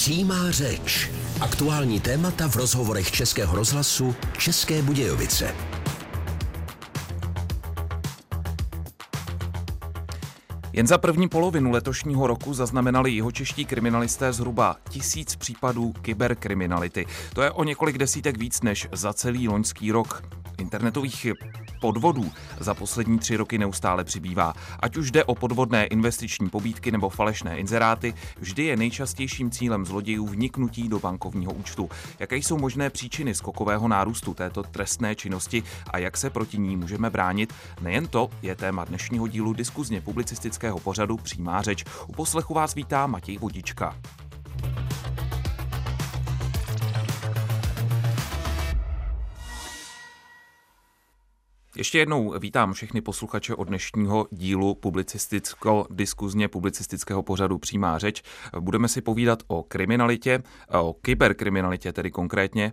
Přímá 0.00 0.50
řeč. 0.50 1.10
Aktuální 1.40 2.00
témata 2.00 2.48
v 2.48 2.56
rozhovorech 2.56 3.10
Českého 3.10 3.56
rozhlasu 3.56 4.14
České 4.38 4.82
Budějovice. 4.82 5.54
Jen 10.72 10.86
za 10.86 10.98
první 10.98 11.28
polovinu 11.28 11.70
letošního 11.70 12.26
roku 12.26 12.54
zaznamenali 12.54 13.10
jihočeští 13.10 13.64
kriminalisté 13.64 14.32
zhruba 14.32 14.76
tisíc 14.88 15.36
případů 15.36 15.92
kyberkriminality. 15.92 17.06
To 17.34 17.42
je 17.42 17.50
o 17.50 17.64
několik 17.64 17.98
desítek 17.98 18.38
víc 18.38 18.62
než 18.62 18.88
za 18.92 19.12
celý 19.12 19.48
loňský 19.48 19.92
rok. 19.92 20.22
Internetových 20.58 21.26
podvodů 21.80 22.32
za 22.60 22.74
poslední 22.74 23.18
tři 23.18 23.36
roky 23.36 23.58
neustále 23.58 24.04
přibývá. 24.04 24.54
Ať 24.80 24.96
už 24.96 25.10
jde 25.10 25.24
o 25.24 25.34
podvodné 25.34 25.86
investiční 25.86 26.48
pobídky 26.48 26.90
nebo 26.90 27.08
falešné 27.08 27.58
inzeráty, 27.58 28.14
vždy 28.38 28.64
je 28.64 28.76
nejčastějším 28.76 29.50
cílem 29.50 29.86
zlodějů 29.86 30.26
vniknutí 30.26 30.88
do 30.88 30.98
bankovního 30.98 31.52
účtu. 31.52 31.90
Jaké 32.18 32.36
jsou 32.36 32.58
možné 32.58 32.90
příčiny 32.90 33.34
skokového 33.34 33.88
nárůstu 33.88 34.34
této 34.34 34.62
trestné 34.62 35.14
činnosti 35.14 35.62
a 35.90 35.98
jak 35.98 36.16
se 36.16 36.30
proti 36.30 36.58
ní 36.58 36.76
můžeme 36.76 37.10
bránit? 37.10 37.54
Nejen 37.80 38.06
to 38.08 38.30
je 38.42 38.56
téma 38.56 38.84
dnešního 38.84 39.28
dílu 39.28 39.52
diskuzně 39.52 40.00
publicistického 40.00 40.78
pořadu 40.78 41.16
Přímá 41.16 41.62
řeč. 41.62 41.84
U 42.06 42.12
poslechu 42.12 42.54
vás 42.54 42.74
vítá 42.74 43.06
Matěj 43.06 43.38
Vodička. 43.38 43.96
Ještě 51.80 51.98
jednou 51.98 52.34
vítám 52.38 52.72
všechny 52.72 53.00
posluchače 53.00 53.54
od 53.54 53.68
dnešního 53.68 54.26
dílu 54.30 54.74
publicisticko-diskuzně 54.74 56.48
publicistického 56.48 57.22
pořadu 57.22 57.58
Přímá 57.58 57.98
řeč. 57.98 58.22
Budeme 58.60 58.88
si 58.88 59.00
povídat 59.00 59.42
o 59.46 59.62
kriminalitě, 59.62 60.42
o 60.80 60.92
kyberkriminalitě 60.92 61.92
tedy 61.92 62.10
konkrétně. 62.10 62.72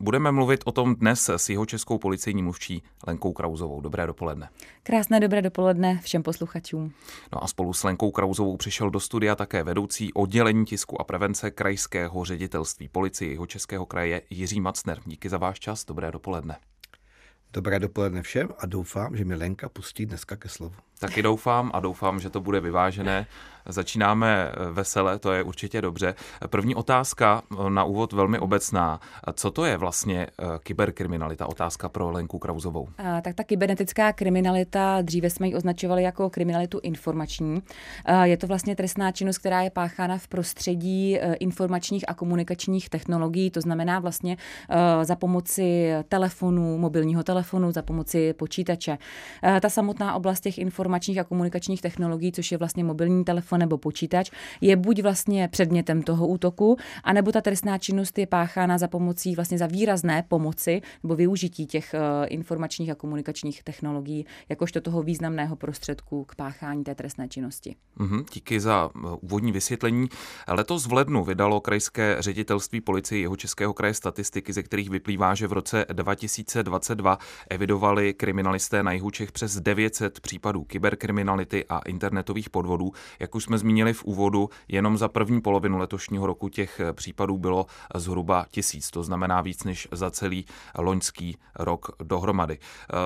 Budeme 0.00 0.32
mluvit 0.32 0.60
o 0.64 0.72
tom 0.72 0.94
dnes 0.94 1.28
s 1.28 1.48
jeho 1.48 1.66
českou 1.66 1.98
policejní 1.98 2.42
mluvčí 2.42 2.82
Lenkou 3.06 3.32
Krauzovou. 3.32 3.80
Dobré 3.80 4.06
dopoledne. 4.06 4.48
Krásné 4.82 5.20
dobré 5.20 5.42
dopoledne 5.42 6.00
všem 6.02 6.22
posluchačům. 6.22 6.92
No 7.32 7.44
a 7.44 7.46
spolu 7.46 7.72
s 7.72 7.84
Lenkou 7.84 8.10
Krauzovou 8.10 8.56
přišel 8.56 8.90
do 8.90 9.00
studia 9.00 9.34
také 9.34 9.62
vedoucí 9.62 10.12
oddělení 10.12 10.64
tisku 10.64 11.00
a 11.00 11.04
prevence 11.04 11.50
krajského 11.50 12.24
ředitelství 12.24 12.88
policie 12.88 13.30
jeho 13.30 13.46
českého 13.46 13.86
kraje 13.86 14.22
Jiří 14.30 14.60
Macner. 14.60 15.00
Díky 15.06 15.28
za 15.28 15.38
váš 15.38 15.60
čas. 15.60 15.84
Dobré 15.84 16.12
dopoledne. 16.12 16.56
Dobré 17.54 17.78
dopoledne 17.78 18.22
všem 18.22 18.48
a 18.58 18.66
doufám, 18.66 19.16
že 19.16 19.24
mi 19.24 19.34
Lenka 19.34 19.68
pustí 19.68 20.06
dneska 20.06 20.36
ke 20.36 20.48
slovu. 20.48 20.74
Taky 21.04 21.22
doufám 21.22 21.70
a 21.74 21.80
doufám, 21.80 22.20
že 22.20 22.30
to 22.30 22.40
bude 22.40 22.60
vyvážené. 22.60 23.26
Začínáme 23.68 24.52
vesele, 24.72 25.18
to 25.18 25.32
je 25.32 25.42
určitě 25.42 25.80
dobře. 25.80 26.14
První 26.46 26.74
otázka 26.74 27.42
na 27.68 27.84
úvod 27.84 28.12
velmi 28.12 28.38
obecná. 28.38 29.00
Co 29.34 29.50
to 29.50 29.64
je 29.64 29.76
vlastně 29.76 30.26
eh, 30.26 30.44
kyberkriminalita? 30.58 31.46
Otázka 31.46 31.88
pro 31.88 32.10
Lenku 32.10 32.38
Krauzovou. 32.38 32.88
A, 32.98 33.20
tak 33.20 33.34
ta 33.34 33.44
kybernetická 33.44 34.12
kriminalita, 34.12 35.02
dříve 35.02 35.30
jsme 35.30 35.48
ji 35.48 35.54
označovali 35.54 36.02
jako 36.02 36.30
kriminalitu 36.30 36.80
informační. 36.82 37.62
A, 38.04 38.24
je 38.26 38.36
to 38.36 38.46
vlastně 38.46 38.76
trestná 38.76 39.12
činnost, 39.12 39.38
která 39.38 39.62
je 39.62 39.70
páchána 39.70 40.18
v 40.18 40.28
prostředí 40.28 41.18
eh, 41.18 41.34
informačních 41.34 42.08
a 42.08 42.14
komunikačních 42.14 42.88
technologií, 42.88 43.50
to 43.50 43.60
znamená 43.60 43.98
vlastně 43.98 44.36
eh, 44.70 45.04
za 45.04 45.16
pomoci 45.16 45.92
telefonu, 46.08 46.78
mobilního 46.78 47.22
telefonu, 47.22 47.72
za 47.72 47.82
pomoci 47.82 48.32
počítače. 48.32 48.98
Ta 49.60 49.68
samotná 49.68 50.14
oblast 50.14 50.40
těch 50.40 50.58
informačních 50.94 51.18
a 51.18 51.24
komunikačních 51.24 51.82
technologií, 51.82 52.32
což 52.32 52.52
je 52.52 52.58
vlastně 52.58 52.84
mobilní 52.84 53.24
telefon, 53.24 53.60
nebo 53.60 53.78
počítač, 53.78 54.30
je 54.60 54.76
buď 54.76 55.02
vlastně 55.02 55.48
předmětem 55.48 56.02
toho 56.02 56.26
útoku, 56.26 56.76
anebo 57.04 57.32
ta 57.32 57.40
trestná 57.40 57.78
činnost 57.78 58.18
je 58.18 58.26
páchána 58.26 58.78
za 58.78 58.88
pomocí 58.88 59.34
vlastně 59.34 59.58
za 59.58 59.66
výrazné 59.66 60.22
pomoci 60.28 60.82
nebo 61.02 61.16
využití 61.16 61.66
těch 61.66 61.94
uh, 61.94 62.26
informačních 62.28 62.90
a 62.90 62.94
komunikačních 62.94 63.62
technologií 63.62 64.26
jakožto 64.48 64.80
toho 64.80 65.02
významného 65.02 65.56
prostředku 65.56 66.24
k 66.24 66.34
páchání 66.34 66.84
té 66.84 66.94
trestné 66.94 67.28
činnosti. 67.28 67.76
Mm-hmm, 67.98 68.24
díky 68.34 68.60
za 68.60 68.90
eh, 68.94 68.98
úvodní 69.20 69.52
vysvětlení. 69.52 70.08
Letos 70.48 70.86
v 70.86 70.92
lednu 70.92 71.24
vydalo 71.24 71.60
krajské 71.60 72.16
ředitelství 72.18 72.80
policie 72.80 73.20
jeho 73.20 73.36
českého 73.36 73.74
kraje 73.74 73.94
statistiky, 73.94 74.52
ze 74.52 74.62
kterých 74.62 74.90
vyplývá, 74.90 75.34
že 75.34 75.46
v 75.46 75.52
roce 75.52 75.86
2022 75.92 77.18
evidovali 77.50 78.14
kriminalisté 78.14 78.82
na 78.82 78.92
jihu 78.92 79.10
Čech 79.10 79.32
přes 79.32 79.60
900 79.60 80.20
případů 80.20 80.64
kyberkriminality 80.74 81.64
a 81.68 81.78
internetových 81.78 82.50
podvodů. 82.50 82.92
Jak 83.20 83.34
už 83.34 83.44
jsme 83.44 83.58
zmínili 83.58 83.92
v 83.92 84.04
úvodu, 84.04 84.50
jenom 84.68 84.98
za 84.98 85.08
první 85.08 85.40
polovinu 85.40 85.78
letošního 85.78 86.26
roku 86.26 86.48
těch 86.48 86.80
eh, 86.80 86.92
případů 86.92 87.38
bylo 87.38 87.66
zhruba 87.94 88.46
tisíc, 88.50 88.90
to 88.90 89.02
znamená 89.02 89.40
víc 89.40 89.64
než 89.64 89.88
za 89.92 90.10
celý 90.10 90.46
loňský 90.78 91.36
rok 91.58 91.90
dohromady. 92.02 92.58
Eh, 92.58 92.96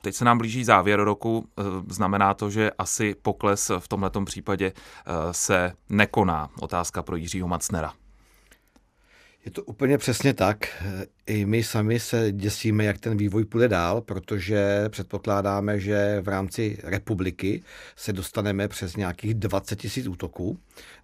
teď 0.00 0.14
se 0.14 0.24
nám 0.24 0.38
blíží 0.38 0.64
závěr 0.64 1.00
roku, 1.00 1.44
eh, 1.58 1.62
znamená 1.88 2.34
to, 2.34 2.50
že 2.50 2.70
asi 2.78 3.14
pokles 3.22 3.70
v 3.78 3.88
tomto 3.88 4.24
případě 4.24 4.72
se 5.30 5.72
nekoná. 5.88 6.48
Otázka 6.60 7.02
pro 7.02 7.16
Jiřího 7.16 7.48
Macnera. 7.48 7.92
Je 9.44 9.50
to 9.50 9.64
úplně 9.64 9.98
přesně 9.98 10.34
tak. 10.34 10.84
I 11.26 11.44
my 11.44 11.62
sami 11.62 12.00
se 12.00 12.32
děsíme, 12.32 12.84
jak 12.84 12.98
ten 12.98 13.16
vývoj 13.16 13.44
půjde 13.44 13.68
dál, 13.68 14.00
protože 14.00 14.84
předpokládáme, 14.88 15.80
že 15.80 16.20
v 16.20 16.28
rámci 16.28 16.78
republiky 16.82 17.62
se 17.96 18.12
dostaneme 18.12 18.68
přes 18.68 18.96
nějakých 18.96 19.34
20 19.34 19.76
tisíc 19.80 20.06
útoků. 20.06 20.58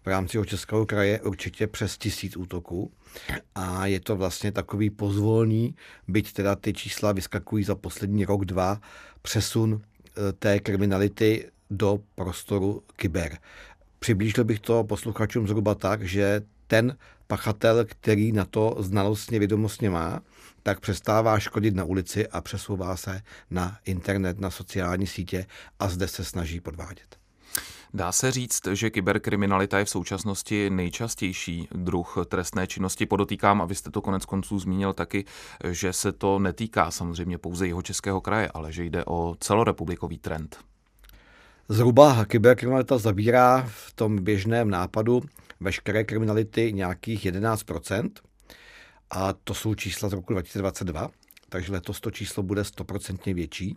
V 0.04 0.06
rámci 0.06 0.38
Českého 0.46 0.86
kraje 0.86 1.20
určitě 1.20 1.66
přes 1.66 1.98
tisíc 1.98 2.36
útoků. 2.36 2.92
A 3.54 3.86
je 3.86 4.00
to 4.00 4.16
vlastně 4.16 4.52
takový 4.52 4.90
pozvolný, 4.90 5.74
byť 6.08 6.32
teda 6.32 6.56
ty 6.56 6.72
čísla 6.72 7.12
vyskakují 7.12 7.64
za 7.64 7.74
poslední 7.74 8.24
rok, 8.24 8.44
dva, 8.44 8.80
přesun 9.22 9.80
e, 9.80 10.32
té 10.32 10.60
kriminality 10.60 11.48
do 11.70 12.00
prostoru 12.14 12.82
kyber. 12.96 13.38
Přiblížil 13.98 14.44
bych 14.44 14.60
to 14.60 14.84
posluchačům 14.84 15.48
zhruba 15.48 15.74
tak, 15.74 16.02
že 16.02 16.42
ten 16.66 16.96
pachatel, 17.26 17.84
který 17.84 18.32
na 18.32 18.44
to 18.44 18.76
znalostně 18.78 19.38
vědomostně 19.38 19.90
má, 19.90 20.20
tak 20.62 20.80
přestává 20.80 21.38
škodit 21.38 21.74
na 21.74 21.84
ulici 21.84 22.28
a 22.28 22.40
přesouvá 22.40 22.96
se 22.96 23.22
na 23.50 23.78
internet, 23.84 24.40
na 24.40 24.50
sociální 24.50 25.06
sítě 25.06 25.46
a 25.78 25.88
zde 25.88 26.08
se 26.08 26.24
snaží 26.24 26.60
podvádět. 26.60 27.16
Dá 27.94 28.12
se 28.12 28.32
říct, 28.32 28.66
že 28.72 28.90
kyberkriminalita 28.90 29.78
je 29.78 29.84
v 29.84 29.90
současnosti 29.90 30.70
nejčastější 30.70 31.68
druh 31.72 32.16
trestné 32.28 32.66
činnosti. 32.66 33.06
Podotýkám, 33.06 33.62
abyste 33.62 33.90
to 33.90 34.02
konec 34.02 34.24
konců 34.24 34.58
zmínil 34.58 34.92
taky, 34.92 35.24
že 35.70 35.92
se 35.92 36.12
to 36.12 36.38
netýká 36.38 36.90
samozřejmě 36.90 37.38
pouze 37.38 37.66
jeho 37.66 37.82
českého 37.82 38.20
kraje, 38.20 38.50
ale 38.54 38.72
že 38.72 38.84
jde 38.84 39.04
o 39.04 39.36
celorepublikový 39.40 40.18
trend. 40.18 40.58
Zhruba 41.68 42.24
kyberkriminalita 42.24 42.98
zabírá 42.98 43.66
v 43.68 43.92
tom 43.92 44.24
běžném 44.24 44.70
nápadu 44.70 45.22
veškeré 45.60 46.04
kriminality 46.04 46.72
nějakých 46.72 47.26
11%. 47.26 48.10
A 49.10 49.32
to 49.32 49.54
jsou 49.54 49.74
čísla 49.74 50.08
z 50.08 50.12
roku 50.12 50.32
2022, 50.32 51.10
takže 51.48 51.72
letos 51.72 52.00
to 52.00 52.10
číslo 52.10 52.42
bude 52.42 52.62
100% 52.62 53.34
větší. 53.34 53.76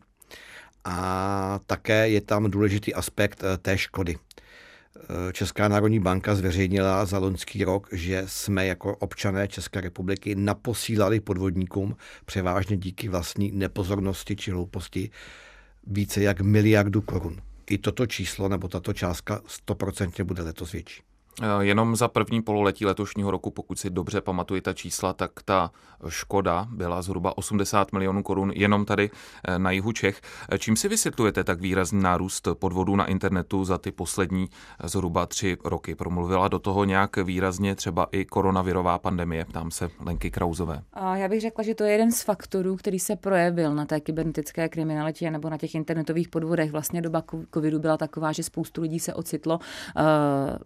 A 0.86 1.60
také 1.66 2.10
je 2.10 2.22
tam 2.22 2.52
důležitý 2.52 2.94
aspekt 2.94 3.44
eh, 3.44 3.58
té 3.58 3.78
škody. 3.78 4.16
Eh, 4.98 5.34
Česká 5.34 5.68
národní 5.68 6.00
banka 6.00 6.36
zveřejnila 6.36 7.06
za 7.06 7.20
loňský 7.20 7.64
rok, 7.64 7.88
že 7.92 8.24
jsme 8.26 8.66
jako 8.66 8.96
občané 8.96 9.48
České 9.48 9.82
republiky 9.82 10.36
naposílali 10.36 11.20
podvodníkům 11.20 11.96
převážně 12.26 12.78
díky 12.78 13.10
vlastní 13.10 13.52
nepozornosti 13.52 14.36
či 14.36 14.52
hlouposti 14.52 15.10
více 15.88 16.22
jak 16.22 16.42
miliardu 16.42 17.02
korun. 17.02 17.42
I 17.70 17.78
toto 17.78 18.06
číslo 18.08 18.50
nebo 18.50 18.68
tato 18.68 18.94
částka 18.94 19.42
100% 19.68 20.24
bude 20.24 20.44
letos 20.44 20.72
větší. 20.72 21.02
Eh, 21.42 21.46
jenom 21.66 21.96
za 21.96 22.08
první 22.08 22.42
pololetí 22.42 22.86
letošního 22.86 23.32
roku, 23.32 23.52
pokud 23.52 23.80
si 23.80 23.90
dobře 23.90 24.22
pamatuji 24.22 24.62
ta 24.62 24.74
čísla, 24.74 25.14
tak 25.14 25.32
ta 25.46 25.72
škoda 26.10 26.68
byla 26.72 27.02
zhruba 27.02 27.38
80 27.38 27.92
milionů 27.92 28.24
korun 28.24 28.52
jenom 28.56 28.86
tady 28.86 29.10
eh, 29.48 29.60
na 29.60 29.72
jihu 29.72 29.92
Čech. 29.92 30.22
Eh, 30.52 30.60
čím 30.60 30.76
si 30.76 30.88
vysvětlujete 30.88 31.44
tak 31.44 31.62
výrazný 31.62 32.02
nárůst 32.02 32.48
podvodů 32.54 32.96
na 32.96 33.06
internetu 33.06 33.66
za 33.66 33.78
ty 33.78 33.92
poslední 33.92 34.50
zhruba 34.84 35.26
tři 35.26 35.58
roky? 35.64 35.96
Promluvila 35.96 36.48
do 36.48 36.60
toho 36.60 36.84
nějak 36.84 37.18
výrazně 37.18 37.76
třeba 37.76 38.08
i 38.12 38.26
koronavirová 38.26 39.00
pandemie? 39.00 39.46
Ptám 39.46 39.72
se 39.72 39.90
Lenky 40.06 40.32
Krauzové. 40.32 40.82
A 40.94 41.16
já 41.16 41.28
bych 41.28 41.42
řekla, 41.42 41.64
že 41.64 41.76
to 41.76 41.84
je 41.84 41.92
jeden 41.92 42.12
z 42.12 42.22
faktorů, 42.22 42.76
který 42.76 43.00
se 43.00 43.16
projevil 43.16 43.76
na 43.76 43.86
té 43.86 44.00
kybernetické 44.00 44.70
kriminalitě 44.70 45.32
nebo 45.32 45.50
na 45.50 45.58
těch 45.58 45.76
internetových 45.76 46.30
podvodech. 46.30 46.72
Vlastně 46.72 47.02
doba 47.02 47.24
covidu 47.54 47.80
byla 47.80 47.98
taková, 47.98 48.32
že 48.32 48.44
spoustu 48.44 48.82
lidí 48.82 49.00
se 49.00 49.14
ocitlo 49.14 49.60
uh, 49.60 50.04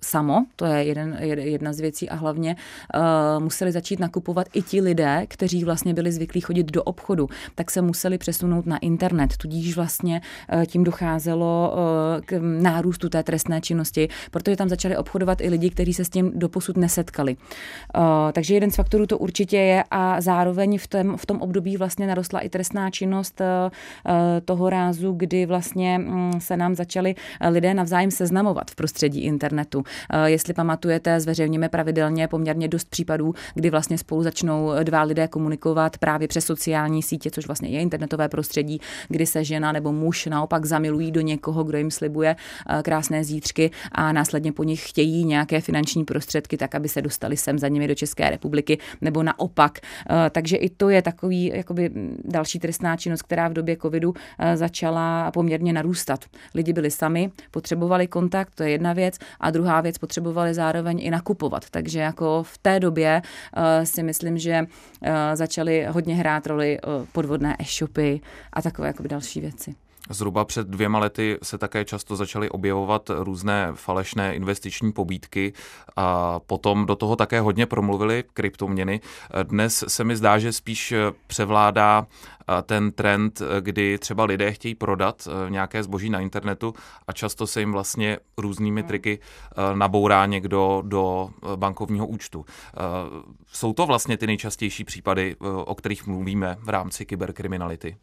samo 0.01 0.45
je 0.65 0.83
jeden, 0.83 1.17
jedna 1.21 1.73
z 1.73 1.79
věcí 1.79 2.09
a 2.09 2.15
hlavně 2.15 2.55
uh, 2.95 3.43
museli 3.43 3.71
začít 3.71 3.99
nakupovat 3.99 4.47
i 4.53 4.61
ti 4.61 4.81
lidé, 4.81 5.25
kteří 5.27 5.63
vlastně 5.63 5.93
byli 5.93 6.11
zvyklí 6.11 6.41
chodit 6.41 6.71
do 6.71 6.83
obchodu, 6.83 7.29
tak 7.55 7.71
se 7.71 7.81
museli 7.81 8.17
přesunout 8.17 8.65
na 8.65 8.77
internet, 8.77 9.37
tudíž 9.37 9.75
vlastně 9.75 10.21
uh, 10.53 10.65
tím 10.65 10.83
docházelo 10.83 11.73
uh, 11.73 12.21
k 12.21 12.39
nárůstu 12.61 13.09
té 13.09 13.23
trestné 13.23 13.61
činnosti, 13.61 14.07
protože 14.31 14.55
tam 14.55 14.69
začali 14.69 14.97
obchodovat 14.97 15.41
i 15.41 15.49
lidi, 15.49 15.69
kteří 15.69 15.93
se 15.93 16.05
s 16.05 16.09
tím 16.09 16.31
doposud 16.35 16.77
nesetkali. 16.77 17.35
Uh, 17.35 18.03
takže 18.31 18.53
jeden 18.53 18.71
z 18.71 18.75
faktorů 18.75 19.07
to 19.07 19.17
určitě 19.17 19.57
je 19.57 19.83
a 19.91 20.21
zároveň 20.21 20.77
v 20.77 20.87
tom, 20.87 21.17
v 21.17 21.25
tom 21.25 21.41
období 21.41 21.77
vlastně 21.77 22.07
narostla 22.07 22.39
i 22.39 22.49
trestná 22.49 22.89
činnost 22.89 23.41
uh, 23.41 23.71
toho 24.45 24.69
rázu, 24.69 25.11
kdy 25.11 25.45
vlastně 25.45 25.99
um, 25.99 26.31
se 26.39 26.57
nám 26.57 26.75
začali 26.75 27.15
lidé 27.49 27.73
navzájem 27.73 28.11
seznamovat 28.11 28.71
v 28.71 28.75
prostředí 28.75 29.21
internetu. 29.21 29.77
Uh, 29.77 29.85
jestli 30.43 30.53
pamatujete, 30.53 31.19
zveřejněme 31.19 31.69
pravidelně 31.69 32.27
poměrně 32.27 32.67
dost 32.67 32.89
případů, 32.89 33.33
kdy 33.55 33.69
vlastně 33.69 33.97
spolu 33.97 34.23
začnou 34.23 34.71
dva 34.83 35.03
lidé 35.03 35.27
komunikovat 35.27 35.97
právě 35.97 36.27
přes 36.27 36.45
sociální 36.45 37.03
sítě, 37.03 37.31
což 37.31 37.47
vlastně 37.47 37.69
je 37.69 37.81
internetové 37.81 38.29
prostředí, 38.29 38.79
kdy 39.07 39.25
se 39.25 39.43
žena 39.43 39.71
nebo 39.71 39.91
muž 39.91 40.25
naopak 40.25 40.65
zamilují 40.65 41.11
do 41.11 41.21
někoho, 41.21 41.63
kdo 41.63 41.77
jim 41.77 41.91
slibuje 41.91 42.35
krásné 42.83 43.23
zítřky 43.23 43.71
a 43.91 44.11
následně 44.11 44.51
po 44.51 44.63
nich 44.63 44.89
chtějí 44.89 45.25
nějaké 45.25 45.61
finanční 45.61 46.03
prostředky, 46.05 46.57
tak 46.57 46.75
aby 46.75 46.89
se 46.89 47.01
dostali 47.01 47.37
sem 47.37 47.59
za 47.59 47.67
nimi 47.67 47.87
do 47.87 47.95
České 47.95 48.29
republiky, 48.29 48.77
nebo 49.01 49.23
naopak. 49.23 49.79
Eh, 49.79 50.29
takže 50.29 50.57
i 50.57 50.69
to 50.69 50.89
je 50.89 51.01
takový 51.01 51.51
jakoby 51.55 51.91
další 52.25 52.59
trestná 52.59 52.97
činnost, 52.97 53.21
která 53.21 53.47
v 53.47 53.53
době 53.53 53.77
covidu 53.77 54.13
eh, 54.39 54.57
začala 54.57 55.31
poměrně 55.31 55.73
narůstat. 55.73 56.25
Lidi 56.55 56.73
byli 56.73 56.91
sami, 56.91 57.31
potřebovali 57.51 58.07
kontakt, 58.07 58.55
to 58.55 58.63
je 58.63 58.69
jedna 58.69 58.93
věc, 58.93 59.17
a 59.39 59.51
druhá 59.51 59.81
věc, 59.81 59.97
potřebovali 59.97 60.32
zároveň 60.53 60.99
i 61.01 61.11
nakupovat. 61.11 61.69
Takže 61.69 61.99
jako 61.99 62.43
v 62.43 62.57
té 62.57 62.79
době 62.79 63.21
eh, 63.55 63.85
si 63.85 64.03
myslím, 64.03 64.37
že 64.37 64.65
začaly 65.33 65.85
hodně 65.89 66.15
hrát 66.15 66.47
roli 66.47 66.79
podvodné 67.11 67.55
e-shopy 67.59 68.21
a 68.53 68.61
takové 68.61 68.87
jakoby 68.87 69.09
další 69.09 69.41
věci. 69.41 69.75
Zhruba 70.09 70.45
před 70.45 70.67
dvěma 70.67 70.99
lety 70.99 71.37
se 71.43 71.57
také 71.57 71.85
často 71.85 72.15
začaly 72.15 72.49
objevovat 72.49 73.09
různé 73.17 73.71
falešné 73.73 74.35
investiční 74.35 74.91
pobídky 74.91 75.53
a 75.95 76.39
potom 76.39 76.85
do 76.85 76.95
toho 76.95 77.15
také 77.15 77.41
hodně 77.41 77.65
promluvili 77.65 78.23
kryptoměny. 78.33 79.01
Dnes 79.43 79.83
se 79.87 80.03
mi 80.03 80.15
zdá, 80.15 80.39
že 80.39 80.53
spíš 80.53 80.93
převládá 81.27 82.07
ten 82.63 82.91
trend, 82.91 83.41
kdy 83.59 83.97
třeba 83.97 84.25
lidé 84.25 84.51
chtějí 84.51 84.75
prodat 84.75 85.27
eh, 85.27 85.49
nějaké 85.49 85.83
zboží 85.83 86.09
na 86.09 86.19
internetu 86.19 86.73
a 87.07 87.13
často 87.13 87.47
se 87.47 87.59
jim 87.59 87.71
vlastně 87.71 88.17
různými 88.37 88.81
hmm. 88.81 88.87
triky 88.87 89.19
eh, 89.19 89.75
nabourá 89.75 90.25
někdo 90.25 90.83
do 90.85 91.29
eh, 91.29 91.57
bankovního 91.57 92.07
účtu. 92.07 92.45
Jsou 93.47 93.73
to 93.73 93.85
vlastně 93.85 94.17
ty 94.17 94.27
nejčastější 94.27 94.83
případy, 94.83 95.35
o 95.65 95.75
kterých 95.75 96.07
mluvíme 96.07 96.57
v 96.59 96.69
rámci 96.69 97.05
kyberkriminality? 97.05 97.97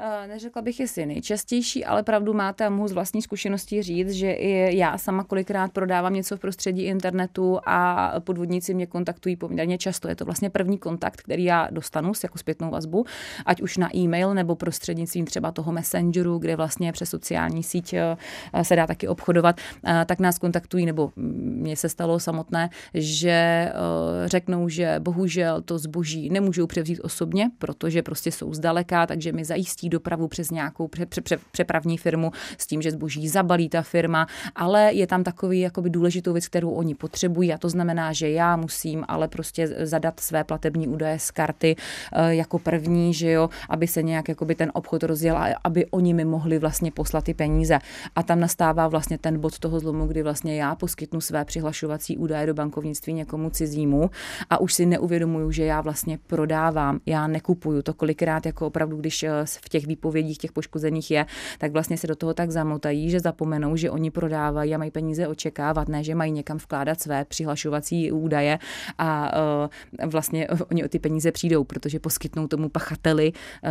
Eh, 0.00 0.26
neřekla 0.26 0.62
bych, 0.62 0.80
jestli 0.80 1.06
nejčastější, 1.06 1.84
ale 1.84 2.02
pravdu 2.02 2.34
máte 2.34 2.66
a 2.66 2.70
mohu 2.70 2.88
z 2.88 2.92
vlastní 2.92 3.22
zkušeností 3.22 3.82
říct, 3.82 4.10
že 4.10 4.32
i 4.32 4.76
já 4.76 4.98
sama 4.98 5.24
kolikrát 5.24 5.72
prodávám 5.72 6.14
něco 6.14 6.36
v 6.36 6.40
prostředí 6.40 6.82
internetu 6.82 7.58
a 7.66 8.12
podvodníci 8.20 8.74
mě 8.74 8.86
kontaktují 8.86 9.36
poměrně 9.36 9.78
často. 9.78 10.08
Je 10.08 10.16
to 10.16 10.24
vlastně 10.24 10.50
první 10.50 10.78
kontakt, 10.78 11.22
který 11.22 11.44
já 11.44 11.68
dostanu 11.70 12.14
s 12.14 12.22
jako 12.22 12.38
zpětnou 12.38 12.70
vazbu, 12.70 13.04
ať 13.46 13.62
už 13.62 13.76
na 13.76 13.96
e-mail 13.96 14.34
nebo 14.34 14.56
prostřednictvím 14.56 15.26
třeba 15.26 15.52
toho 15.52 15.72
messengeru, 15.72 16.38
kde 16.38 16.56
vlastně 16.56 16.92
přes 16.92 17.10
sociální 17.10 17.62
síť 17.62 17.94
eh, 17.94 18.16
se 18.62 18.76
dá 18.76 18.86
taky 18.86 19.08
obchodovat, 19.08 19.60
eh, 19.86 20.04
tak 20.08 20.18
nás 20.20 20.38
kontaktují, 20.38 20.86
nebo 20.86 21.12
mně 21.16 21.76
se 21.76 21.88
stalo 21.88 22.20
samotné, 22.20 22.70
že 22.94 23.72
řeknou, 24.24 24.68
že 24.68 24.96
bohužel 24.98 25.62
to 25.62 25.78
zboží 25.78 26.30
nemůžou 26.30 26.66
převzít 26.66 27.00
osobně, 27.00 27.50
protože 27.58 28.02
prostě 28.02 28.32
jsou 28.32 28.54
zdaleka, 28.54 29.06
takže 29.06 29.32
mi 29.32 29.44
zajistí 29.44 29.87
dopravu 29.88 30.28
přes 30.28 30.50
nějakou 30.50 30.88
pře, 30.88 31.06
pře, 31.06 31.20
pře, 31.20 31.38
přepravní 31.50 31.98
firmu 31.98 32.32
s 32.58 32.66
tím, 32.66 32.82
že 32.82 32.90
zboží 32.90 33.28
zabalí 33.28 33.68
ta 33.68 33.82
firma, 33.82 34.26
ale 34.56 34.92
je 34.92 35.06
tam 35.06 35.24
takový 35.24 35.60
jakoby 35.60 35.90
důležitou 35.90 36.32
věc, 36.32 36.48
kterou 36.48 36.70
oni 36.70 36.94
potřebují 36.94 37.52
a 37.52 37.58
to 37.58 37.68
znamená, 37.68 38.12
že 38.12 38.30
já 38.30 38.56
musím 38.56 39.04
ale 39.08 39.28
prostě 39.28 39.68
zadat 39.86 40.20
své 40.20 40.44
platební 40.44 40.88
údaje 40.88 41.18
z 41.18 41.30
karty 41.30 41.76
eh, 42.12 42.34
jako 42.34 42.58
první, 42.58 43.14
že 43.14 43.30
jo, 43.30 43.50
aby 43.68 43.86
se 43.86 44.02
nějak 44.02 44.28
jakoby 44.28 44.54
ten 44.54 44.70
obchod 44.74 45.02
rozjel 45.02 45.36
a 45.36 45.46
aby 45.64 45.86
oni 45.86 46.14
mi 46.14 46.24
mohli 46.24 46.58
vlastně 46.58 46.90
poslat 46.90 47.24
ty 47.24 47.34
peníze. 47.34 47.78
A 48.16 48.22
tam 48.22 48.40
nastává 48.40 48.88
vlastně 48.88 49.18
ten 49.18 49.40
bod 49.40 49.58
toho 49.58 49.80
zlomu, 49.80 50.06
kdy 50.06 50.22
vlastně 50.22 50.56
já 50.56 50.74
poskytnu 50.74 51.20
své 51.20 51.44
přihlašovací 51.44 52.16
údaje 52.16 52.46
do 52.46 52.54
bankovnictví 52.54 53.12
někomu 53.12 53.50
cizímu 53.50 54.10
a 54.50 54.60
už 54.60 54.74
si 54.74 54.86
neuvědomuju, 54.86 55.50
že 55.50 55.64
já 55.64 55.80
vlastně 55.80 56.18
prodávám, 56.26 57.00
já 57.06 57.26
nekupuju. 57.26 57.82
To 57.82 57.94
kolikrát 57.94 58.46
jako 58.46 58.66
opravdu, 58.66 58.96
když 58.96 59.22
eh, 59.22 59.30
v 59.44 59.68
těch 59.68 59.77
těch 59.78 59.86
výpovědích 59.86 60.38
těch 60.38 60.52
poškozených 60.52 61.10
je, 61.10 61.26
tak 61.58 61.72
vlastně 61.72 61.96
se 61.96 62.06
do 62.06 62.16
toho 62.16 62.34
tak 62.34 62.50
zamotají, 62.50 63.10
že 63.10 63.20
zapomenou, 63.20 63.76
že 63.76 63.90
oni 63.90 64.10
prodávají 64.10 64.74
a 64.74 64.78
mají 64.78 64.90
peníze 64.90 65.28
očekávat, 65.28 65.88
ne, 65.88 66.04
že 66.04 66.14
mají 66.14 66.32
někam 66.32 66.58
vkládat 66.58 67.00
své 67.00 67.24
přihlašovací 67.24 68.12
údaje 68.12 68.58
a 68.98 69.32
uh, 70.02 70.10
vlastně 70.10 70.48
oni 70.70 70.84
o 70.84 70.88
ty 70.88 70.98
peníze 70.98 71.32
přijdou, 71.32 71.64
protože 71.64 72.00
poskytnou 72.00 72.46
tomu 72.46 72.68
pachateli 72.68 73.32
uh, 73.32 73.70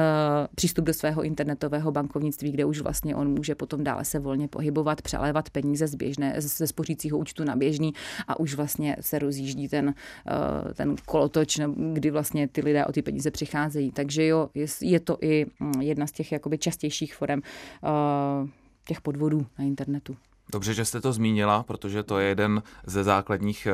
přístup 0.55 0.85
do 0.85 0.93
svého 0.93 1.23
internetového 1.23 1.91
bankovnictví, 1.91 2.51
kde 2.51 2.65
už 2.65 2.79
vlastně 2.81 3.15
on 3.15 3.27
může 3.35 3.55
potom 3.55 3.83
dále 3.83 4.05
se 4.05 4.19
volně 4.19 4.47
pohybovat, 4.47 5.01
přelévat 5.01 5.49
peníze 5.49 5.87
z 5.87 5.95
běžné, 5.95 6.33
ze 6.37 6.67
spořícího 6.67 7.17
účtu 7.17 7.43
na 7.43 7.55
běžný 7.55 7.93
a 8.27 8.39
už 8.39 8.55
vlastně 8.55 8.95
se 9.01 9.19
rozjíždí 9.19 9.67
ten, 9.67 9.85
uh, 9.87 10.73
ten 10.73 10.95
kolotoč, 11.05 11.59
kdy 11.93 12.11
vlastně 12.11 12.47
ty 12.47 12.61
lidé 12.61 12.85
o 12.85 12.91
ty 12.91 13.01
peníze 13.01 13.31
přicházejí. 13.31 13.91
Takže 13.91 14.25
jo, 14.25 14.49
je, 14.55 14.65
je 14.81 14.99
to 14.99 15.17
i 15.21 15.45
mm, 15.59 15.81
jedna 15.97 16.07
z 16.07 16.11
těch 16.11 16.31
jakoby 16.31 16.57
častějších 16.57 17.15
forem 17.15 17.41
uh, 17.41 18.49
těch 18.87 19.01
podvodů 19.01 19.45
na 19.59 19.65
internetu. 19.65 20.17
Dobře, 20.51 20.73
že 20.73 20.85
jste 20.85 21.01
to 21.01 21.13
zmínila, 21.13 21.63
protože 21.63 22.03
to 22.03 22.19
je 22.19 22.27
jeden 22.27 22.63
ze 22.85 23.03
základních 23.03 23.65
eh, 23.65 23.73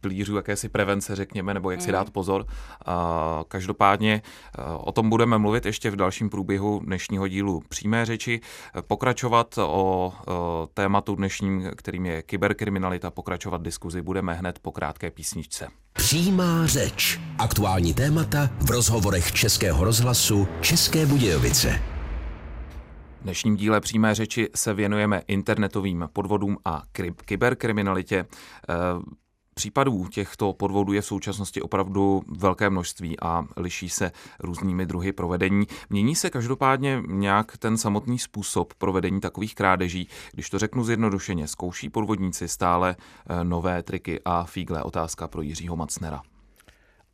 pilířů 0.00 0.36
jakési 0.36 0.68
prevence, 0.68 1.16
řekněme, 1.16 1.54
nebo 1.54 1.70
jak 1.70 1.80
si 1.80 1.86
mm. 1.86 1.92
dát 1.92 2.10
pozor. 2.10 2.46
Každopádně 3.48 4.22
eh, 4.22 4.62
o 4.78 4.92
tom 4.92 5.10
budeme 5.10 5.38
mluvit 5.38 5.66
ještě 5.66 5.90
v 5.90 5.96
dalším 5.96 6.30
průběhu 6.30 6.80
dnešního 6.84 7.28
dílu 7.28 7.62
přímé 7.68 8.06
řeči. 8.06 8.40
Pokračovat 8.86 9.58
o 9.58 10.12
tématu 10.74 11.14
dnešním, 11.14 11.70
kterým 11.76 12.06
je 12.06 12.22
kyberkriminalita, 12.22 13.10
pokračovat 13.10 13.62
diskuzi 13.62 14.02
budeme 14.02 14.34
hned 14.34 14.58
po 14.58 14.72
krátké 14.72 15.10
písničce. 15.10 15.68
Přímá 15.92 16.66
řeč. 16.66 17.20
Aktuální 17.38 17.94
témata 17.94 18.50
v 18.60 18.70
rozhovorech 18.70 19.32
Českého 19.32 19.84
rozhlasu 19.84 20.48
České 20.60 21.06
Budějovice. 21.06 21.82
V 23.20 23.22
dnešním 23.22 23.56
díle 23.56 23.80
přímé 23.80 24.14
řeči 24.14 24.48
se 24.54 24.74
věnujeme 24.74 25.22
internetovým 25.26 26.08
podvodům 26.12 26.56
a 26.64 26.82
kyberkriminalitě. 27.24 28.26
Případů 29.54 30.06
těchto 30.08 30.52
podvodů 30.52 30.92
je 30.92 31.00
v 31.00 31.06
současnosti 31.06 31.62
opravdu 31.62 32.22
velké 32.28 32.70
množství 32.70 33.20
a 33.22 33.44
liší 33.56 33.88
se 33.88 34.12
různými 34.40 34.86
druhy 34.86 35.12
provedení. 35.12 35.66
Mění 35.90 36.16
se 36.16 36.30
každopádně 36.30 37.02
nějak 37.06 37.56
ten 37.56 37.78
samotný 37.78 38.18
způsob 38.18 38.74
provedení 38.74 39.20
takových 39.20 39.54
krádeží. 39.54 40.08
Když 40.32 40.50
to 40.50 40.58
řeknu 40.58 40.84
zjednodušeně, 40.84 41.48
zkouší 41.48 41.88
podvodníci 41.88 42.48
stále 42.48 42.96
eh, 42.96 43.44
nové 43.44 43.82
triky 43.82 44.20
a 44.24 44.44
fígle. 44.44 44.82
Otázka 44.82 45.28
pro 45.28 45.42
Jiřího 45.42 45.76
Macnera. 45.76 46.22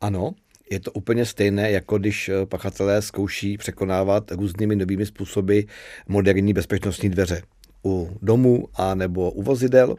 Ano, 0.01 0.31
je 0.71 0.79
to 0.79 0.91
úplně 0.91 1.25
stejné, 1.25 1.71
jako 1.71 1.97
když 1.97 2.29
eh, 2.29 2.45
pachatelé 2.45 3.01
zkouší 3.01 3.57
překonávat 3.57 4.31
různými 4.31 4.75
novými 4.75 5.05
způsoby 5.05 5.59
moderní 6.07 6.53
bezpečnostní 6.53 7.09
dveře 7.09 7.41
u 7.87 8.17
domů 8.21 8.67
a 8.75 8.95
nebo 8.95 9.31
u 9.31 9.43
vozidel. 9.43 9.95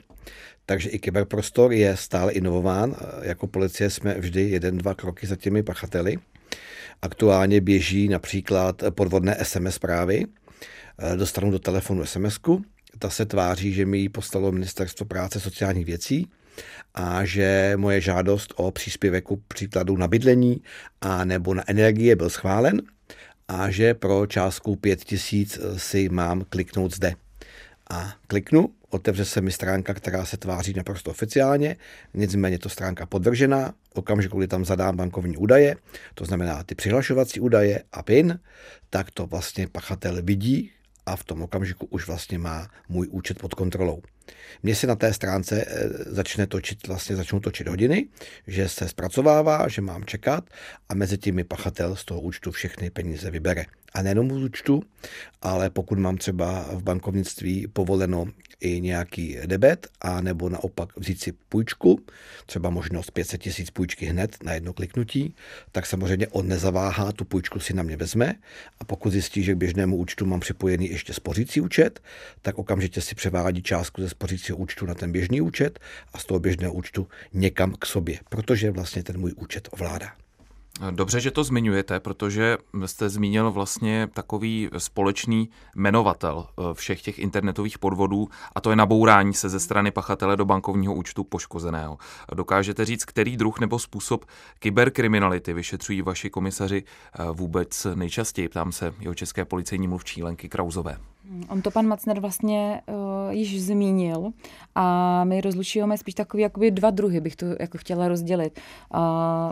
Takže 0.67 0.89
i 0.89 0.99
kyberprostor 0.99 1.73
je 1.73 1.97
stále 1.97 2.33
inovován. 2.33 2.97
Jako 3.23 3.47
policie 3.47 3.91
jsme 3.91 4.15
vždy 4.15 4.51
jeden, 4.51 4.79
dva 4.79 4.95
kroky 4.95 5.27
za 5.27 5.37
těmi 5.37 5.63
pachateli. 5.63 6.17
Aktuálně 7.03 7.61
běží 7.61 8.09
například 8.09 8.83
podvodné 8.91 9.37
SMS 9.43 9.75
zprávy. 9.75 10.25
Dostanu 11.17 11.51
do 11.51 11.59
telefonu 11.59 12.07
sms. 12.07 12.39
Ta 12.99 13.11
se 13.11 13.27
tváří, 13.27 13.73
že 13.73 13.87
mi 13.87 13.99
ji 13.99 14.09
postalo 14.09 14.53
Ministerstvo 14.53 15.07
práce 15.07 15.41
sociálních 15.41 15.87
věcí 15.87 16.27
a 16.95 17.25
že 17.25 17.73
moje 17.77 18.01
žádost 18.01 18.55
o 18.57 18.71
příspěvek 18.71 19.25
příkladu 19.49 19.97
na 19.97 20.09
bydlení 20.09 20.63
a 21.01 21.25
nebo 21.25 21.55
na 21.55 21.63
energie 21.67 22.17
byl 22.17 22.31
schválen 22.31 22.83
a 23.49 23.71
že 23.71 23.95
pro 23.95 24.27
částku 24.27 24.77
5000 24.77 25.59
si 25.77 26.09
mám 26.09 26.45
kliknout 26.49 26.95
zde. 26.95 27.15
A 27.91 28.15
kliknu, 28.27 28.69
otevře 28.91 29.25
se 29.25 29.41
mi 29.41 29.53
stránka, 29.53 29.95
která 29.95 30.25
se 30.25 30.37
tváří 30.37 30.75
naprosto 30.77 31.11
oficiálně, 31.11 31.77
nicméně 32.15 32.59
to 32.59 32.69
stránka 32.69 33.07
podvržená, 33.07 33.75
okamžiku, 33.95 34.39
kdy 34.39 34.49
tam 34.49 34.65
zadám 34.65 34.97
bankovní 34.97 35.37
údaje, 35.37 35.77
to 36.15 36.25
znamená 36.25 36.65
ty 36.65 36.75
přihlašovací 36.75 37.41
údaje 37.41 37.83
a 37.93 38.03
PIN, 38.03 38.39
tak 38.91 39.11
to 39.11 39.27
vlastně 39.27 39.69
pachatel 39.69 40.23
vidí 40.23 40.71
a 41.07 41.17
v 41.17 41.25
tom 41.25 41.43
okamžiku 41.43 41.87
už 41.87 42.07
vlastně 42.07 42.39
má 42.39 42.69
můj 42.89 43.09
účet 43.11 43.39
pod 43.39 43.55
kontrolou. 43.55 44.03
Mně 44.63 44.75
se 44.75 44.87
na 44.87 44.97
té 44.97 45.13
stránce 45.13 45.65
eh, 45.69 45.89
začne 46.07 46.47
točit, 46.47 46.87
vlastně 46.87 47.17
začnou 47.17 47.41
točit 47.41 47.69
hodiny, 47.69 48.09
že 48.47 48.69
se 48.69 48.89
zpracovává, 48.89 49.69
že 49.69 49.81
mám 49.81 50.05
čekat 50.05 50.45
a 50.89 50.95
mezi 50.95 51.19
tím 51.19 51.35
mi 51.35 51.45
pachatel 51.45 51.97
z 51.97 52.05
toho 52.05 52.21
účtu 52.21 52.51
všechny 52.51 52.91
peníze 52.91 53.31
vybere. 53.31 53.65
A 53.99 54.03
nejenom 54.03 54.31
z 54.31 54.45
účtu, 54.45 54.83
ale 55.43 55.71
pokud 55.71 55.99
mám 55.99 56.17
třeba 56.17 56.67
v 56.73 56.83
bankovnictví 56.83 57.67
povoleno 57.67 58.27
i 58.61 58.81
nějaký 58.81 59.37
debet, 59.47 59.87
a 60.01 60.21
nebo 60.21 60.49
naopak 60.49 60.97
vzít 60.97 61.21
si 61.21 61.33
půjčku, 61.33 62.01
třeba 62.47 62.71
možnost 62.71 63.11
500 63.11 63.41
tisíc 63.41 63.71
půjčky 63.71 64.07
hned 64.07 64.37
na 64.43 64.53
jedno 64.53 64.73
kliknutí, 64.73 65.35
tak 65.73 65.87
samozřejmě 65.87 66.29
on 66.29 66.49
nezaváhá, 66.49 67.13
tu 67.13 67.25
půjčku 67.25 67.61
si 67.61 67.75
na 67.75 67.83
mě 67.83 67.97
vezme 67.97 68.35
a 68.81 68.85
pokud 68.85 69.11
zjistí, 69.11 69.43
že 69.43 69.55
k 69.55 69.59
běžnému 69.59 69.97
účtu 69.97 70.27
mám 70.27 70.41
připojený 70.41 70.91
ještě 70.91 71.15
spořící 71.15 71.61
účet, 71.61 72.01
tak 72.43 72.59
okamžitě 72.59 73.01
si 73.01 73.15
převádí 73.15 73.63
částku 73.63 74.03
ze 74.03 74.09
spořícího 74.09 74.59
účtu 74.59 74.87
na 74.87 74.95
ten 74.95 75.13
běžný 75.13 75.41
účet 75.41 75.79
a 76.13 76.19
z 76.19 76.25
toho 76.25 76.41
běžného 76.41 76.73
účtu 76.73 77.09
někam 77.33 77.75
k 77.75 77.87
sobě, 77.87 78.19
protože 78.29 78.71
vlastně 78.71 79.03
ten 79.03 79.21
můj 79.21 79.33
účet 79.37 79.69
ovládá. 79.73 80.28
Dobře, 80.91 81.21
že 81.21 81.31
to 81.31 81.45
zmiňujete, 81.45 82.01
protože 82.01 82.59
jste 82.87 83.09
zmínil 83.09 83.51
vlastně 83.51 84.09
takový 84.15 84.71
společný 84.79 85.51
jmenovatel 85.77 86.47
eh, 86.49 86.63
všech 86.75 87.03
těch 87.03 87.19
internetových 87.19 87.79
podvodů 87.79 88.29
a 88.55 88.61
to 88.61 88.71
je 88.71 88.77
nabourání 88.77 89.35
se 89.35 89.49
ze 89.49 89.61
strany 89.61 89.91
pachatele 89.91 90.37
do 90.37 90.45
bankovního 90.45 90.95
účtu 90.95 91.25
poškozeného. 91.25 91.99
Dokážete 92.35 92.85
říct, 92.85 93.05
který 93.05 93.37
druh 93.37 93.61
nebo 93.61 93.79
způsob 93.79 94.25
kyberkriminality 94.59 95.53
vyšetřují 95.53 96.03
vaši 96.03 96.31
komisaři 96.31 96.85
eh, 96.85 97.25
vůbec 97.33 97.87
nejčastěji? 97.95 98.49
Ptám 98.49 98.73
se 98.73 98.95
jeho 99.01 99.15
české 99.15 99.45
policejní 99.45 99.89
mluvčí 99.89 100.23
Lenky 100.23 100.49
Krauzové. 100.49 100.99
On 101.49 101.63
to 101.63 101.71
pan 101.71 101.87
Macner 101.87 102.21
vlastně 102.21 102.81
uh, 102.89 102.95
již 103.33 103.63
zmínil 103.63 104.31
a 104.75 105.25
my 105.25 105.41
rozlučujeme 105.41 105.99
spíš 105.99 106.15
takový 106.15 106.43
jakoby 106.43 106.71
dva 106.71 106.91
druhy, 106.91 107.21
bych 107.21 107.37
to 107.37 107.47
jako 107.61 107.79
chtěla 107.79 108.09
rozdělit. 108.09 108.61
Uh, 108.95 109.01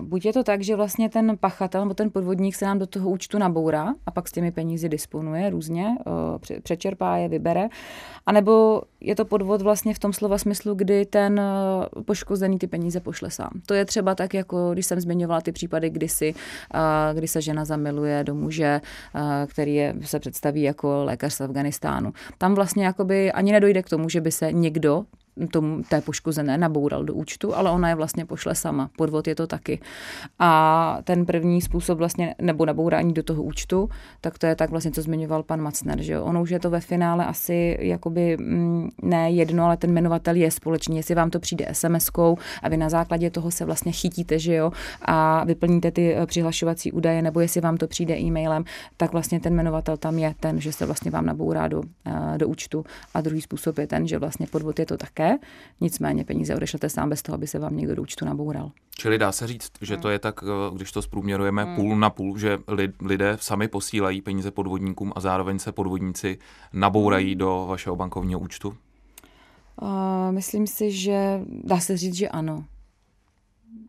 buď 0.07 0.25
je 0.25 0.33
to 0.33 0.45
tak, 0.45 0.63
že 0.63 0.77
vlastně 0.77 1.09
ten 1.09 1.37
pachatel 1.41 1.81
nebo 1.81 1.95
ten 1.95 2.11
podvodník 2.11 2.55
se 2.55 2.65
nám 2.65 2.79
do 2.79 2.87
toho 2.87 3.11
účtu 3.11 3.39
nabourá 3.39 3.95
a 4.07 4.11
pak 4.11 4.29
s 4.29 4.33
těmi 4.33 4.53
penízi 4.53 4.89
disponuje 4.89 5.51
různě, 5.51 5.97
uh, 6.07 6.61
přečerpá 6.63 7.17
je, 7.17 7.29
vybere, 7.29 7.69
anebo 8.27 8.83
je 9.07 9.15
to 9.15 9.25
podvod 9.25 9.63
vlastně 9.63 9.95
v 9.95 9.99
tom 9.99 10.13
slova 10.13 10.39
smyslu, 10.39 10.75
kdy 10.75 11.07
ten 11.07 11.41
uh, 11.41 12.03
poškozený 12.03 12.59
ty 12.59 12.67
peníze 12.67 13.01
pošle 13.01 13.31
sám. 13.31 13.51
To 13.67 13.75
je 13.75 13.85
třeba 13.85 14.15
tak, 14.15 14.35
jako 14.35 14.71
když 14.73 14.87
jsem 14.87 15.01
zmiňovala 15.01 15.41
ty 15.41 15.53
případy 15.53 15.91
kdysi, 15.91 16.35
uh, 16.35 17.19
kdy 17.19 17.29
se 17.29 17.41
žena 17.41 17.65
zamiluje 17.65 18.25
do 18.25 18.35
muže, 18.35 18.81
uh, 19.15 19.21
který 19.47 19.75
je, 19.75 19.95
se 20.05 20.21
představí 20.21 20.63
jako 20.63 21.05
lékař 21.05 21.35
z 21.35 21.41
Afganistánu. 21.41 22.13
Tam 22.39 22.55
vlastně 22.55 22.85
jakoby 22.85 23.33
ani 23.33 23.53
nedojde 23.53 23.83
k 23.83 23.89
tomu, 23.89 24.09
že 24.09 24.21
by 24.21 24.33
se 24.33 24.53
někdo 24.53 25.05
tomu, 25.51 25.83
té 25.83 26.01
poškozené 26.01 26.59
naboural 26.59 27.05
do 27.05 27.15
účtu, 27.15 27.55
ale 27.55 27.71
ona 27.71 27.89
je 27.89 27.95
vlastně 27.95 28.25
pošle 28.25 28.55
sama. 28.55 28.91
Podvod 28.97 29.29
je 29.29 29.35
to 29.35 29.47
taky. 29.47 29.81
A 30.39 30.99
ten 31.05 31.27
první 31.27 31.63
způsob 31.63 31.99
vlastně, 31.99 32.35
nebo 32.41 32.67
nabourání 32.67 33.13
do 33.13 33.23
toho 33.23 33.43
účtu, 33.43 33.89
tak 34.21 34.39
to 34.39 34.47
je 34.47 34.57
tak 34.57 34.71
vlastně, 34.71 34.91
co 34.91 35.03
zmiňoval 35.03 35.43
pan 35.43 35.61
Macner, 35.61 36.03
že 36.03 36.13
jo. 36.13 36.25
Ono 36.25 36.43
už 36.43 36.51
je 36.51 36.61
to 36.61 36.71
ve 36.71 36.81
finále 36.81 37.27
asi 37.27 37.77
jakoby 37.81 38.37
mm, 38.37 38.89
ne 39.03 39.31
jedno, 39.31 39.65
ale 39.65 39.77
ten 39.77 39.91
jmenovatel 39.91 40.37
je 40.37 40.51
společný, 40.51 40.97
jestli 40.97 41.15
vám 41.15 41.31
to 41.31 41.41
přijde 41.41 41.67
SMS-kou 41.73 42.37
a 42.63 42.69
vy 42.69 42.77
na 42.77 42.89
základě 42.89 43.31
toho 43.31 43.51
se 43.51 43.65
vlastně 43.65 43.93
chytíte, 43.93 44.39
že 44.39 44.55
jo, 44.55 44.73
a 45.03 45.45
vyplníte 45.45 45.91
ty 45.91 46.15
eh, 46.15 46.27
přihlašovací 46.27 46.93
údaje, 46.93 47.23
nebo 47.23 47.41
jestli 47.41 47.61
vám 47.61 47.77
to 47.77 47.87
přijde 47.87 48.19
e-mailem, 48.19 48.65
tak 48.97 49.13
vlastně 49.13 49.41
ten 49.41 49.55
jmenovatel 49.55 49.97
tam 49.97 50.19
je 50.19 50.35
ten, 50.41 50.61
že 50.61 50.73
se 50.73 50.87
vlastně 50.87 51.11
vám 51.11 51.27
nabourá 51.27 51.69
do, 51.69 51.83
eh, 52.07 52.39
do 52.39 52.49
účtu. 52.49 52.85
A 53.15 53.21
druhý 53.21 53.41
způsob 53.41 53.79
je 53.79 53.87
ten, 53.87 54.09
že 54.09 54.19
vlastně 54.19 54.47
podvod 54.47 54.79
je 54.79 54.87
to 54.87 54.97
také 54.97 55.26
nicméně 55.81 56.25
peníze 56.25 56.57
odešlete 56.57 56.89
sám 56.89 57.09
bez 57.09 57.23
toho, 57.23 57.35
aby 57.35 57.47
se 57.47 57.59
vám 57.59 57.77
někdo 57.77 57.95
do 57.95 58.03
účtu 58.03 58.25
naboural. 58.25 58.71
Čili 58.99 59.19
dá 59.19 59.33
se 59.33 59.47
říct, 59.47 59.71
že 59.81 59.97
to 59.97 60.09
je 60.09 60.19
tak, 60.19 60.41
eh, 60.43 60.75
když 60.75 60.93
to 60.93 61.03
zprůměrujeme 61.03 61.65
hmm. 61.65 61.77
půl 61.77 61.97
na 61.97 62.11
půl, 62.11 62.39
že 62.39 62.59
lidé 63.01 63.37
sami 63.41 63.69
posílají 63.69 64.23
peníze 64.23 64.51
podvodníkům 64.51 65.13
a 65.17 65.21
zároveň 65.21 65.59
se 65.59 65.73
podvodníci 65.73 66.39
nabourají 66.73 67.31
hmm. 67.31 67.39
do 67.39 67.67
vašeho 67.69 67.97
bankovního 67.97 68.41
účtu? 68.41 68.77
Uh, 69.83 69.89
myslím 70.31 70.67
si, 70.67 70.91
že 70.91 71.41
dá 71.49 71.81
se 71.81 71.97
říct, 71.97 72.15
že 72.15 72.29
ano. 72.29 72.65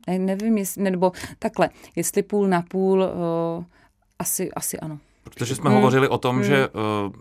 Ne, 0.08 0.20
nevím, 0.20 0.58
jestli, 0.58 0.84
nebo 0.84 1.12
takhle, 1.40 1.70
jestli 1.96 2.24
půl 2.24 2.48
na 2.48 2.62
půl, 2.62 3.00
uh, 3.00 3.64
asi, 4.20 4.52
asi 4.52 4.80
ano. 4.80 5.00
Protože 5.24 5.56
jsme 5.56 5.70
hmm. 5.70 5.78
hovořili 5.78 6.08
o 6.08 6.18
tom, 6.18 6.36
hmm. 6.36 6.46
že 6.46 6.68
uh, 6.68 7.14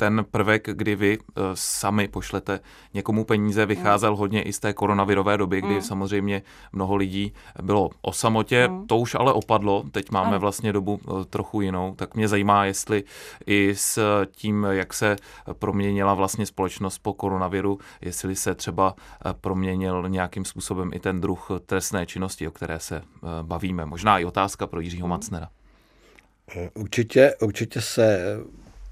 ten 0.00 0.24
prvek, 0.30 0.68
kdy 0.72 0.96
vy 0.96 1.18
uh, 1.18 1.24
sami 1.54 2.08
pošlete 2.08 2.60
někomu 2.94 3.24
peníze, 3.24 3.66
vycházel 3.66 4.10
mm. 4.10 4.18
hodně 4.18 4.42
i 4.42 4.52
z 4.52 4.58
té 4.58 4.72
koronavirové 4.72 5.36
doby, 5.36 5.60
kdy 5.60 5.74
mm. 5.74 5.82
samozřejmě 5.82 6.42
mnoho 6.72 6.96
lidí 6.96 7.32
bylo 7.62 7.90
o 8.02 8.12
samotě. 8.12 8.68
Mm. 8.68 8.86
To 8.86 8.98
už 8.98 9.14
ale 9.14 9.32
opadlo, 9.32 9.84
teď 9.92 10.10
máme 10.10 10.30
mm. 10.30 10.40
vlastně 10.40 10.72
dobu 10.72 11.00
uh, 11.04 11.24
trochu 11.24 11.60
jinou. 11.60 11.94
Tak 11.94 12.14
mě 12.14 12.28
zajímá, 12.28 12.64
jestli 12.64 13.04
i 13.46 13.74
s 13.76 14.24
tím, 14.26 14.66
jak 14.70 14.94
se 14.94 15.16
proměnila 15.52 16.14
vlastně 16.14 16.46
společnost 16.46 16.98
po 16.98 17.12
koronaviru, 17.12 17.78
jestli 18.00 18.36
se 18.36 18.54
třeba 18.54 18.94
proměnil 19.40 20.08
nějakým 20.08 20.44
způsobem 20.44 20.90
i 20.94 21.00
ten 21.00 21.20
druh 21.20 21.48
trestné 21.66 22.06
činnosti, 22.06 22.48
o 22.48 22.50
které 22.50 22.80
se 22.80 23.02
bavíme. 23.42 23.86
Možná 23.86 24.18
i 24.18 24.24
otázka 24.24 24.66
pro 24.66 24.80
Jiřího 24.80 25.06
mm. 25.06 25.10
Macnera. 25.10 25.48
Určitě, 26.74 27.34
určitě 27.42 27.80
se 27.80 28.36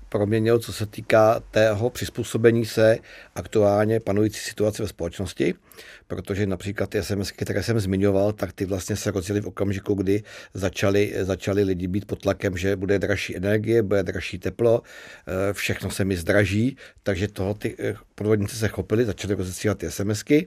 proměnil, 0.08 0.58
co 0.58 0.72
se 0.72 0.86
týká 0.86 1.40
tého 1.50 1.90
přizpůsobení 1.90 2.66
se 2.66 2.98
aktuálně 3.34 4.00
panující 4.00 4.40
situaci 4.40 4.82
ve 4.82 4.88
společnosti 4.88 5.54
protože 6.08 6.46
například 6.46 6.90
ty 6.90 7.02
SMS, 7.02 7.30
které 7.30 7.62
jsem 7.62 7.80
zmiňoval, 7.80 8.32
tak 8.32 8.52
ty 8.52 8.64
vlastně 8.64 8.96
se 8.96 9.10
rozjeli 9.10 9.40
v 9.40 9.46
okamžiku, 9.46 9.94
kdy 9.94 10.22
začali, 10.54 11.14
začali 11.20 11.62
lidi 11.62 11.88
být 11.88 12.04
pod 12.04 12.22
tlakem, 12.22 12.56
že 12.56 12.76
bude 12.76 12.98
dražší 12.98 13.36
energie, 13.36 13.82
bude 13.82 14.02
dražší 14.02 14.38
teplo, 14.38 14.82
eh, 14.82 15.52
všechno 15.52 15.90
se 15.90 16.04
mi 16.04 16.16
zdraží, 16.16 16.76
takže 17.02 17.28
toho 17.28 17.54
ty 17.54 17.76
eh, 17.78 17.94
podvodníci 18.14 18.56
se 18.56 18.68
chopili, 18.68 19.04
začali 19.04 19.34
rozesílat 19.34 19.78
ty 19.78 19.90
SMSky. 19.90 20.46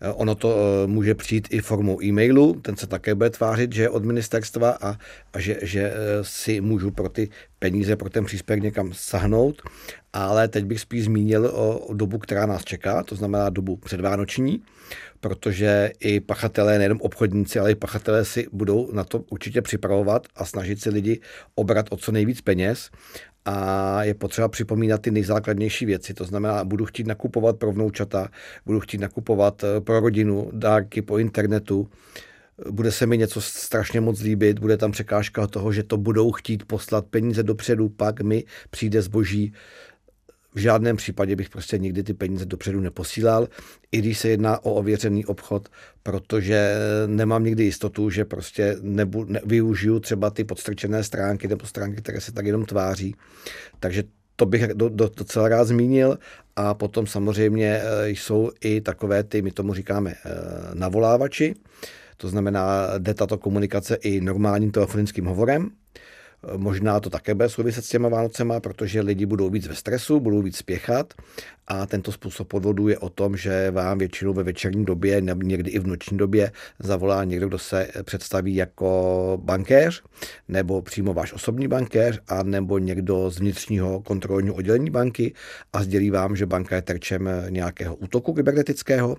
Eh, 0.00 0.08
ono 0.08 0.34
to 0.34 0.56
může 0.86 1.14
přijít 1.14 1.48
i 1.50 1.60
formou 1.60 2.02
e-mailu, 2.02 2.60
ten 2.60 2.76
se 2.76 2.86
také 2.86 3.14
bude 3.14 3.30
tvářit, 3.30 3.72
že 3.72 3.82
je 3.82 3.90
od 3.90 4.04
ministerstva 4.04 4.78
a, 4.80 4.98
a 5.32 5.40
že, 5.40 5.58
že 5.62 5.92
si 6.22 6.60
můžu 6.60 6.90
pro 6.90 7.08
ty 7.08 7.28
peníze, 7.58 7.96
pro 7.96 8.10
ten 8.10 8.24
příspěvek 8.24 8.62
někam 8.62 8.90
sahnout 8.92 9.62
ale 10.18 10.48
teď 10.48 10.64
bych 10.64 10.80
spíš 10.80 11.04
zmínil 11.04 11.46
o, 11.54 11.94
dobu, 11.94 12.18
která 12.18 12.46
nás 12.46 12.64
čeká, 12.64 13.02
to 13.02 13.14
znamená 13.14 13.50
dobu 13.50 13.76
předvánoční, 13.76 14.62
protože 15.20 15.92
i 16.00 16.20
pachatelé, 16.20 16.78
nejenom 16.78 17.00
obchodníci, 17.00 17.58
ale 17.58 17.72
i 17.72 17.74
pachatelé 17.74 18.24
si 18.24 18.46
budou 18.52 18.92
na 18.92 19.04
to 19.04 19.18
určitě 19.30 19.62
připravovat 19.62 20.26
a 20.36 20.44
snažit 20.44 20.82
si 20.82 20.90
lidi 20.90 21.20
obrat 21.54 21.86
o 21.90 21.96
co 21.96 22.12
nejvíc 22.12 22.40
peněz 22.40 22.90
a 23.44 24.04
je 24.04 24.14
potřeba 24.14 24.48
připomínat 24.48 25.02
ty 25.02 25.10
nejzákladnější 25.10 25.86
věci. 25.86 26.14
To 26.14 26.24
znamená, 26.24 26.64
budu 26.64 26.84
chtít 26.84 27.06
nakupovat 27.06 27.56
pro 27.56 27.72
vnoučata, 27.72 28.28
budu 28.66 28.80
chtít 28.80 28.98
nakupovat 28.98 29.64
eh, 29.64 29.80
pro 29.80 30.00
rodinu, 30.00 30.50
dárky 30.52 31.02
po 31.02 31.18
internetu, 31.18 31.88
bude 32.70 32.92
se 32.92 33.06
mi 33.06 33.18
něco 33.18 33.40
strašně 33.40 34.00
moc 34.00 34.20
líbit, 34.20 34.58
bude 34.58 34.76
tam 34.76 34.92
překážka 34.92 35.46
toho, 35.46 35.72
že 35.72 35.82
to 35.82 35.96
budou 35.96 36.32
chtít 36.32 36.64
poslat 36.64 37.06
peníze 37.06 37.42
dopředu, 37.42 37.88
pak 37.88 38.20
mi 38.20 38.44
přijde 38.70 39.02
zboží 39.02 39.52
v 40.56 40.58
žádném 40.58 40.96
případě 40.96 41.36
bych 41.36 41.50
prostě 41.50 41.78
nikdy 41.78 42.02
ty 42.02 42.14
peníze 42.14 42.44
dopředu 42.44 42.80
neposílal, 42.80 43.48
i 43.92 43.98
když 43.98 44.18
se 44.18 44.28
jedná 44.28 44.64
o 44.64 44.74
ověřený 44.74 45.26
obchod, 45.26 45.68
protože 46.02 46.74
nemám 47.06 47.44
nikdy 47.44 47.64
jistotu, 47.64 48.10
že 48.10 48.24
prostě 48.24 48.76
nebu, 48.80 49.24
ne, 49.24 49.40
využiju 49.44 50.00
třeba 50.00 50.30
ty 50.30 50.44
podstrčené 50.44 51.04
stránky 51.04 51.48
nebo 51.48 51.66
stránky, 51.66 52.02
které 52.02 52.20
se 52.20 52.32
tak 52.32 52.46
jenom 52.46 52.64
tváří. 52.64 53.14
Takže 53.80 54.04
to 54.36 54.46
bych 54.46 54.68
do, 54.74 54.88
do, 54.88 55.10
docela 55.16 55.48
rád 55.48 55.64
zmínil. 55.64 56.18
A 56.56 56.74
potom 56.74 57.06
samozřejmě 57.06 57.80
eh, 57.82 58.08
jsou 58.08 58.50
i 58.60 58.80
takové 58.80 59.24
ty, 59.24 59.42
my 59.42 59.50
tomu 59.50 59.74
říkáme 59.74 60.10
eh, 60.12 60.30
navolávači, 60.74 61.54
to 62.16 62.28
znamená, 62.28 62.86
jde 62.98 63.14
tato 63.14 63.38
komunikace 63.38 63.94
i 63.94 64.20
normálním 64.20 64.70
telefonickým 64.70 65.24
hovorem, 65.24 65.70
Možná 66.56 67.00
to 67.00 67.10
také 67.10 67.34
bude 67.34 67.48
souviset 67.48 67.84
s 67.84 67.88
těma 67.88 68.08
Vánocema, 68.08 68.60
protože 68.60 69.00
lidi 69.00 69.26
budou 69.26 69.50
víc 69.50 69.66
ve 69.66 69.74
stresu, 69.74 70.20
budou 70.20 70.42
víc 70.42 70.56
spěchat 70.56 71.14
a 71.68 71.86
tento 71.86 72.12
způsob 72.12 72.48
podvodu 72.48 72.88
je 72.88 72.98
o 72.98 73.08
tom, 73.08 73.36
že 73.36 73.70
vám 73.70 73.98
většinou 73.98 74.32
ve 74.32 74.42
večerní 74.42 74.84
době 74.84 75.22
někdy 75.42 75.70
i 75.70 75.78
v 75.78 75.86
noční 75.86 76.18
době 76.18 76.52
zavolá 76.78 77.24
někdo, 77.24 77.48
kdo 77.48 77.58
se 77.58 77.88
představí 78.02 78.54
jako 78.54 79.40
bankéř 79.42 80.02
nebo 80.48 80.82
přímo 80.82 81.14
váš 81.14 81.32
osobní 81.32 81.68
bankéř 81.68 82.20
a 82.28 82.42
nebo 82.42 82.78
někdo 82.78 83.30
z 83.30 83.38
vnitřního 83.38 84.00
kontrolního 84.00 84.54
oddělení 84.54 84.90
banky 84.90 85.34
a 85.72 85.82
sdělí 85.82 86.10
vám, 86.10 86.36
že 86.36 86.46
banka 86.46 86.76
je 86.76 86.82
terčem 86.82 87.30
nějakého 87.48 87.94
útoku 87.96 88.34
kybernetického 88.34 89.16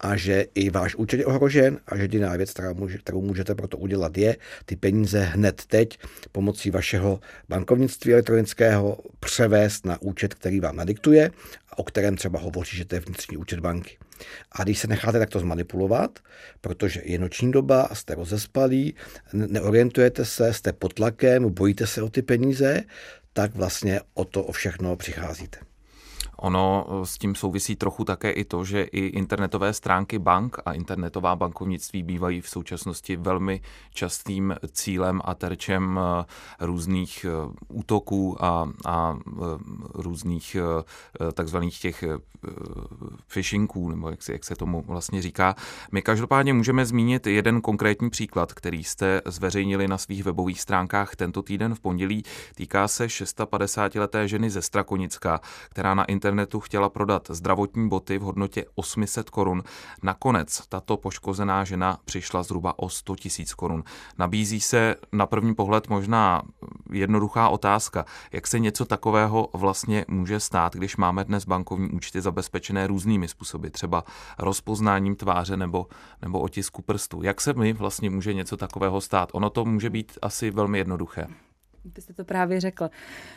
a 0.00 0.16
že 0.16 0.46
i 0.54 0.70
váš 0.70 0.94
účet 0.94 1.16
je 1.16 1.26
ohrožen 1.26 1.78
a 1.86 1.96
že 1.96 2.02
jediná 2.02 2.36
věc, 2.36 2.54
kterou 2.98 3.20
můžete 3.20 3.54
proto 3.54 3.76
udělat, 3.76 4.18
je 4.18 4.36
ty 4.64 4.76
peníze 4.76 5.20
hned 5.20 5.62
teď 5.66 5.98
pomocí 6.32 6.70
vašeho 6.70 7.20
bankovnictví 7.48 8.12
elektronického 8.12 8.98
převést 9.20 9.86
na 9.86 10.02
účet, 10.02 10.34
který 10.34 10.60
vám 10.60 10.76
nadiktuje 10.76 11.30
o 11.76 11.84
kterém 11.84 12.16
třeba 12.16 12.38
hovoří, 12.38 12.76
že 12.76 12.84
to 12.84 12.94
je 12.94 13.00
vnitřní 13.00 13.36
účet 13.36 13.60
banky. 13.60 13.98
A 14.52 14.62
když 14.62 14.78
se 14.78 14.86
necháte 14.86 15.18
takto 15.18 15.40
zmanipulovat, 15.40 16.18
protože 16.60 17.02
je 17.04 17.18
noční 17.18 17.52
doba, 17.52 17.88
jste 17.92 18.14
rozespalí, 18.14 18.94
neorientujete 19.32 20.24
se, 20.24 20.52
jste 20.52 20.72
pod 20.72 20.94
tlakem, 20.94 21.54
bojíte 21.54 21.86
se 21.86 22.02
o 22.02 22.08
ty 22.08 22.22
peníze, 22.22 22.82
tak 23.32 23.54
vlastně 23.54 24.00
o 24.14 24.24
to 24.24 24.44
o 24.44 24.52
všechno 24.52 24.96
přicházíte. 24.96 25.58
Ono 26.36 26.86
eh, 26.88 27.06
s 27.06 27.18
tím 27.18 27.34
souvisí 27.34 27.76
trochu 27.76 28.04
také 28.04 28.30
i 28.30 28.44
to, 28.44 28.64
že 28.64 28.82
i 28.82 29.00
internetové 29.00 29.72
stránky 29.72 30.18
bank 30.18 30.56
a 30.64 30.72
internetová 30.72 31.36
bankovnictví 31.36 32.02
bývají 32.02 32.40
v 32.40 32.48
současnosti 32.48 33.16
velmi 33.16 33.60
častým 33.94 34.54
cílem 34.72 35.20
a 35.24 35.34
terčem 35.34 36.00
eh, 36.00 36.24
různých 36.66 37.26
eh, 37.28 37.54
útoků 37.68 38.44
a, 38.44 38.68
a 38.86 39.18
různých 39.94 40.56
takzvaných 41.34 41.78
těch 41.78 42.04
phishingů, 43.26 43.90
nebo 43.90 44.10
jak 44.10 44.22
se, 44.22 44.32
jak 44.32 44.44
se 44.44 44.56
tomu 44.56 44.84
vlastně 44.86 45.22
říká. 45.22 45.54
My 45.92 46.02
každopádně 46.02 46.54
můžeme 46.54 46.86
zmínit 46.86 47.26
jeden 47.26 47.60
konkrétní 47.60 48.10
příklad, 48.10 48.52
který 48.52 48.84
jste 48.84 49.22
zveřejnili 49.24 49.88
na 49.88 49.98
svých 49.98 50.24
webových 50.24 50.60
stránkách 50.60 51.16
tento 51.16 51.42
týden 51.42 51.74
v 51.74 51.80
pondělí. 51.80 52.22
Týká 52.54 52.88
se 52.88 53.06
650-leté 53.06 54.28
ženy 54.28 54.50
ze 54.50 54.62
Strakonicka, 54.62 55.40
která 55.70 55.94
na 55.94 56.04
internetu 56.04 56.25
internetu 56.26 56.60
chtěla 56.60 56.88
prodat 56.88 57.28
zdravotní 57.30 57.88
boty 57.88 58.18
v 58.18 58.22
hodnotě 58.22 58.64
800 58.74 59.30
korun. 59.30 59.62
Nakonec 60.02 60.66
tato 60.68 60.96
poškozená 60.96 61.64
žena 61.64 61.98
přišla 62.04 62.42
zhruba 62.42 62.78
o 62.78 62.88
100 62.88 63.16
tisíc 63.16 63.54
korun. 63.54 63.84
Nabízí 64.18 64.60
se 64.60 64.94
na 65.12 65.26
první 65.26 65.54
pohled 65.54 65.88
možná 65.88 66.42
jednoduchá 66.92 67.48
otázka, 67.48 68.04
jak 68.32 68.46
se 68.46 68.58
něco 68.58 68.84
takového 68.84 69.48
vlastně 69.54 70.04
může 70.08 70.40
stát, 70.40 70.74
když 70.74 70.96
máme 70.96 71.24
dnes 71.24 71.44
bankovní 71.44 71.90
účty 71.90 72.20
zabezpečené 72.20 72.86
různými 72.86 73.28
způsoby, 73.28 73.68
třeba 73.68 74.04
rozpoznáním 74.38 75.16
tváře 75.16 75.56
nebo, 75.56 75.86
nebo 76.22 76.40
otisku 76.40 76.82
prstu. 76.82 77.22
Jak 77.22 77.40
se 77.40 77.52
mi 77.52 77.72
vlastně 77.72 78.10
může 78.10 78.34
něco 78.34 78.56
takového 78.56 79.00
stát? 79.00 79.28
Ono 79.32 79.50
to 79.50 79.64
může 79.64 79.90
být 79.90 80.18
asi 80.22 80.50
velmi 80.50 80.78
jednoduché. 80.78 81.26
Vy 81.94 82.02
jste 82.02 82.12
to 82.12 82.24
právě 82.24 82.60
řekl. 82.60 82.90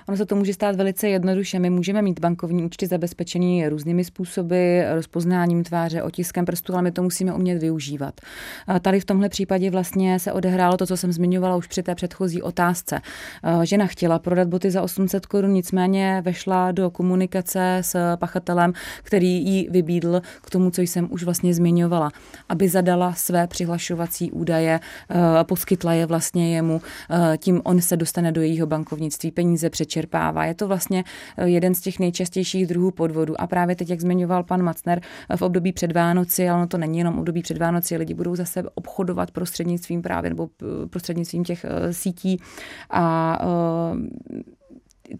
Ono 0.07 0.17
se 0.17 0.25
to 0.25 0.35
může 0.35 0.53
stát 0.53 0.75
velice 0.75 1.09
jednoduše. 1.09 1.59
My 1.59 1.69
můžeme 1.69 2.01
mít 2.01 2.19
bankovní 2.19 2.63
účty 2.63 2.87
zabezpečený 2.87 3.67
různými 3.67 4.03
způsoby, 4.03 4.81
rozpoznáním 4.93 5.63
tváře, 5.63 6.03
otiskem 6.03 6.45
prstu, 6.45 6.73
ale 6.73 6.81
my 6.81 6.91
to 6.91 7.03
musíme 7.03 7.33
umět 7.33 7.59
využívat. 7.59 8.21
Tady 8.81 8.99
v 8.99 9.05
tomhle 9.05 9.29
případě 9.29 9.71
vlastně 9.71 10.19
se 10.19 10.31
odehrálo 10.31 10.77
to, 10.77 10.85
co 10.85 10.97
jsem 10.97 11.11
zmiňovala 11.11 11.55
už 11.55 11.67
při 11.67 11.83
té 11.83 11.95
předchozí 11.95 12.41
otázce. 12.41 13.01
Žena 13.63 13.85
chtěla 13.85 14.19
prodat 14.19 14.47
boty 14.47 14.71
za 14.71 14.81
800 14.81 15.25
korun, 15.25 15.53
nicméně 15.53 16.21
vešla 16.25 16.71
do 16.71 16.89
komunikace 16.89 17.77
s 17.81 18.15
pachatelem, 18.15 18.73
který 19.03 19.45
ji 19.45 19.69
vybídl 19.69 20.21
k 20.41 20.49
tomu, 20.49 20.71
co 20.71 20.81
jsem 20.81 21.07
už 21.11 21.23
vlastně 21.23 21.53
zmiňovala, 21.53 22.11
aby 22.49 22.69
zadala 22.69 23.13
své 23.13 23.47
přihlašovací 23.47 24.31
údaje, 24.31 24.79
poskytla 25.43 25.93
je 25.93 26.05
vlastně 26.05 26.55
jemu, 26.55 26.81
tím 27.37 27.61
on 27.63 27.81
se 27.81 27.97
dostane 27.97 28.31
do 28.31 28.38
do 28.39 28.43
jejího 28.43 28.67
bankovnictví, 28.67 29.31
peníze 29.31 29.69
přečerpává. 29.69 30.45
Je 30.45 30.53
to 30.53 30.67
vlastně 30.67 31.03
eh, 31.37 31.49
jeden 31.49 31.75
z 31.75 31.81
těch 31.81 31.99
nejčastějších 31.99 32.67
druhů 32.67 32.91
podvodu. 32.91 33.41
A 33.41 33.47
právě 33.47 33.75
teď, 33.75 33.89
jak 33.89 34.01
zmiňoval 34.01 34.43
pan 34.43 34.63
Macner, 34.63 35.01
eh, 35.29 35.37
v 35.37 35.41
období 35.41 35.71
před 35.71 35.91
Vánoci, 35.91 36.49
ale 36.49 36.57
ono 36.57 36.67
to 36.67 36.77
není 36.77 36.97
jenom 36.97 37.19
období 37.19 37.41
před 37.41 37.57
Vánoci, 37.57 37.97
lidi 37.97 38.13
budou 38.13 38.35
zase 38.35 38.63
obchodovat 38.75 39.31
prostřednictvím 39.31 40.01
právě 40.01 40.29
nebo 40.29 40.49
eh, 40.61 40.87
prostřednictvím 40.87 41.43
těch 41.43 41.65
sítí 41.91 42.39
a 42.89 43.39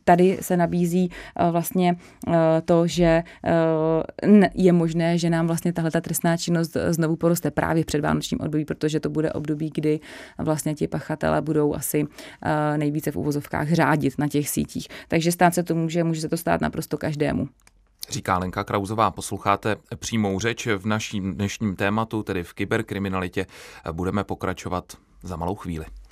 tady 0.04 0.38
se 0.42 0.58
nabízí 0.58 1.12
eh, 1.36 1.52
vlastně 1.52 1.96
eh, 2.28 2.34
to, 2.66 2.88
že 2.88 3.24
eh, 3.44 4.50
je 4.54 4.74
možné, 4.74 5.18
že 5.18 5.30
nám 5.30 5.48
vlastně 5.48 5.74
tahle 5.74 5.92
ta 5.92 6.02
trestná 6.02 6.38
činnost 6.38 6.78
znovu 6.90 7.16
poroste 7.16 7.52
právě 7.52 7.84
v 7.84 7.86
předvánočním 7.86 8.40
období, 8.42 8.66
protože 8.66 9.00
to 9.00 9.10
bude 9.10 9.34
období, 9.34 9.72
kdy 9.74 10.00
vlastně 10.38 10.76
ti 10.76 10.88
pachatele 10.88 11.42
budou 11.42 11.76
asi 11.76 12.08
nejvíce 12.78 13.12
v 13.12 13.16
uvozovkách 13.16 13.74
řádit 13.74 14.14
na 14.18 14.28
těch 14.28 14.50
sítích. 14.50 14.88
Takže 15.08 15.32
stát 15.32 15.54
se 15.54 15.64
to 15.64 15.76
může, 15.76 16.04
může 16.04 16.22
se 16.22 16.30
to 16.30 16.38
stát 16.38 16.62
naprosto 16.62 16.98
každému. 16.98 17.48
Říká 18.10 18.38
Lenka 18.38 18.64
Krauzová, 18.64 19.12
posloucháte 19.12 19.76
přímou 19.96 20.40
řeč 20.40 20.68
v 20.68 20.86
naším 20.86 21.34
dnešním 21.36 21.76
tématu, 21.76 22.24
tedy 22.24 22.44
v 22.44 22.54
kyberkriminalitě. 22.54 23.46
Budeme 23.92 24.24
pokračovat 24.24 24.94
za 25.24 25.36
malou 25.36 25.56
chvíli. 25.56 25.86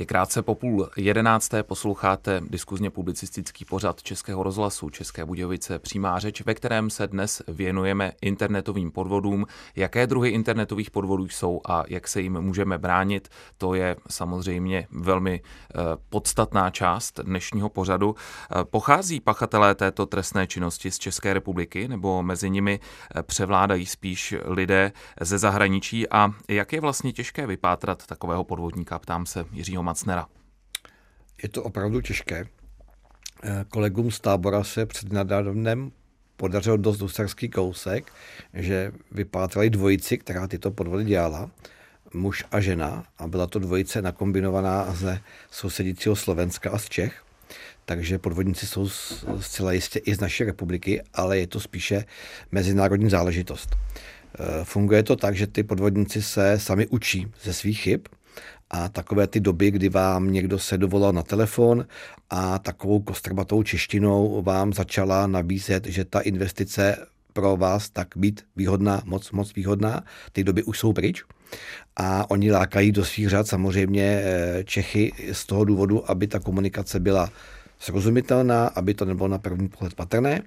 Je 0.00 0.06
krátce 0.06 0.42
po 0.42 0.54
půl 0.54 0.88
jedenácté, 0.96 1.62
posloucháte 1.62 2.40
diskuzně 2.48 2.90
publicistický 2.90 3.64
pořad 3.64 4.02
Českého 4.02 4.42
rozhlasu 4.42 4.90
České 4.90 5.24
Budějovice 5.24 5.78
Přímá 5.78 6.18
řeč, 6.18 6.42
ve 6.42 6.54
kterém 6.54 6.90
se 6.90 7.06
dnes 7.06 7.42
věnujeme 7.48 8.12
internetovým 8.22 8.90
podvodům. 8.90 9.46
Jaké 9.76 10.06
druhy 10.06 10.30
internetových 10.30 10.90
podvodů 10.90 11.28
jsou 11.28 11.60
a 11.68 11.84
jak 11.88 12.08
se 12.08 12.20
jim 12.20 12.40
můžeme 12.40 12.78
bránit, 12.78 13.28
to 13.58 13.74
je 13.74 13.96
samozřejmě 14.08 14.86
velmi 14.90 15.40
eh, 15.40 15.78
podstatná 16.08 16.70
část 16.70 17.20
dnešního 17.20 17.68
pořadu. 17.68 18.14
Eh, 18.16 18.64
pochází 18.64 19.20
pachatelé 19.20 19.74
této 19.74 20.06
trestné 20.06 20.46
činnosti 20.46 20.90
z 20.90 20.98
České 20.98 21.34
republiky 21.34 21.88
nebo 21.88 22.22
mezi 22.22 22.50
nimi 22.50 22.80
eh, 23.14 23.22
převládají 23.22 23.86
spíš 23.86 24.34
lidé 24.44 24.92
ze 25.20 25.38
zahraničí 25.38 26.08
a 26.08 26.30
jak 26.48 26.72
je 26.72 26.80
vlastně 26.80 27.12
těžké 27.12 27.46
vypátrat 27.46 28.06
takového 28.06 28.44
podvodníka, 28.44 28.98
ptám 28.98 29.26
se 29.26 29.44
Jiřího 29.52 29.89
Macnera. 29.90 30.26
Je 31.42 31.48
to 31.48 31.62
opravdu 31.62 32.00
těžké. 32.00 32.46
Eh, 33.42 33.64
kolegům 33.68 34.10
z 34.10 34.20
tábora 34.20 34.64
se 34.64 34.86
před 34.86 35.12
nadávnem 35.12 35.92
podařil 36.36 36.78
dost 36.78 36.98
dusarský 36.98 37.48
kousek, 37.48 38.12
že 38.54 38.92
vypátrali 39.12 39.70
dvojici, 39.70 40.18
která 40.18 40.46
tyto 40.46 40.70
podvody 40.70 41.04
dělala, 41.04 41.50
muž 42.14 42.44
a 42.50 42.60
žena, 42.60 43.04
a 43.18 43.28
byla 43.28 43.46
to 43.46 43.58
dvojice 43.58 44.02
nakombinovaná 44.02 44.94
ze 44.94 45.20
sousedícího 45.50 46.16
Slovenska 46.16 46.70
a 46.70 46.78
z 46.78 46.88
Čech. 46.88 47.22
Takže 47.84 48.18
podvodníci 48.18 48.66
jsou 48.66 48.88
zcela 49.40 49.72
jistě 49.72 49.98
i 49.98 50.14
z 50.14 50.20
naší 50.20 50.44
republiky, 50.44 51.02
ale 51.14 51.38
je 51.38 51.46
to 51.46 51.60
spíše 51.60 52.04
mezinárodní 52.52 53.10
záležitost. 53.10 53.76
Eh, 53.76 54.64
funguje 54.64 55.02
to 55.02 55.16
tak, 55.16 55.36
že 55.36 55.46
ty 55.46 55.62
podvodníci 55.62 56.22
se 56.22 56.58
sami 56.58 56.86
učí 56.86 57.26
ze 57.42 57.52
svých 57.52 57.80
chyb 57.80 58.00
a 58.70 58.88
takové 58.88 59.26
ty 59.26 59.40
doby, 59.40 59.70
kdy 59.70 59.88
vám 59.88 60.32
někdo 60.32 60.58
se 60.58 60.78
dovolal 60.78 61.12
na 61.12 61.22
telefon 61.22 61.86
a 62.30 62.58
takovou 62.58 63.00
kostrbatou 63.00 63.62
češtinou 63.62 64.42
vám 64.42 64.72
začala 64.72 65.26
nabízet, 65.26 65.86
že 65.86 66.04
ta 66.04 66.20
investice 66.20 66.96
pro 67.32 67.56
vás 67.56 67.90
tak 67.90 68.08
být 68.16 68.42
výhodná, 68.56 69.02
moc, 69.04 69.30
moc 69.30 69.54
výhodná. 69.54 70.04
Ty 70.32 70.44
doby 70.44 70.62
už 70.62 70.78
jsou 70.78 70.92
pryč 70.92 71.22
a 71.96 72.30
oni 72.30 72.52
lákají 72.52 72.92
do 72.92 73.04
svých 73.04 73.28
řad 73.28 73.46
samozřejmě 73.46 74.22
eh, 74.24 74.64
Čechy 74.64 75.12
z 75.32 75.46
toho 75.46 75.64
důvodu, 75.64 76.10
aby 76.10 76.26
ta 76.26 76.38
komunikace 76.38 77.00
byla 77.00 77.30
srozumitelná, 77.78 78.66
aby 78.66 78.94
to 78.94 79.04
nebylo 79.04 79.28
na 79.28 79.38
první 79.38 79.68
pohled 79.68 79.94
patrné 79.94 80.42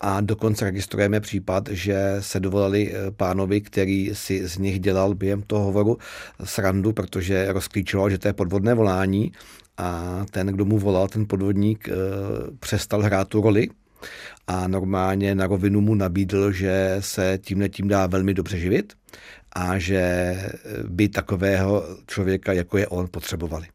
a 0.00 0.20
dokonce 0.20 0.64
registrujeme 0.64 1.20
případ, 1.20 1.68
že 1.70 2.16
se 2.20 2.40
dovolali 2.40 2.92
eh, 2.92 3.10
pánovi, 3.10 3.60
který 3.60 4.10
si 4.12 4.48
z 4.48 4.58
nich 4.58 4.80
dělal 4.80 5.14
během 5.14 5.42
toho 5.42 5.64
hovoru 5.64 5.98
srandu, 6.44 6.92
protože 6.92 7.52
rozklíčoval, 7.52 8.10
že 8.10 8.18
to 8.18 8.28
je 8.28 8.32
podvodné 8.32 8.74
volání 8.74 9.32
a 9.76 10.20
ten, 10.30 10.46
kdo 10.46 10.64
mu 10.64 10.78
volal, 10.78 11.08
ten 11.08 11.26
podvodník, 11.26 11.88
eh, 11.88 11.92
přestal 12.60 13.02
hrát 13.02 13.28
tu 13.28 13.40
roli 13.40 13.68
a 14.46 14.68
normálně 14.68 15.34
na 15.34 15.46
rovinu 15.46 15.80
mu 15.80 15.94
nabídl, 15.94 16.52
že 16.52 16.96
se 17.00 17.38
tímhle 17.42 17.68
tím 17.68 17.88
dá 17.88 18.06
velmi 18.06 18.34
dobře 18.34 18.58
živit 18.58 18.92
a 19.52 19.78
že 19.78 20.36
by 20.88 21.08
takového 21.08 21.84
člověka, 22.06 22.52
jako 22.52 22.78
je 22.78 22.88
on, 22.88 23.06
potřebovali. 23.10 23.66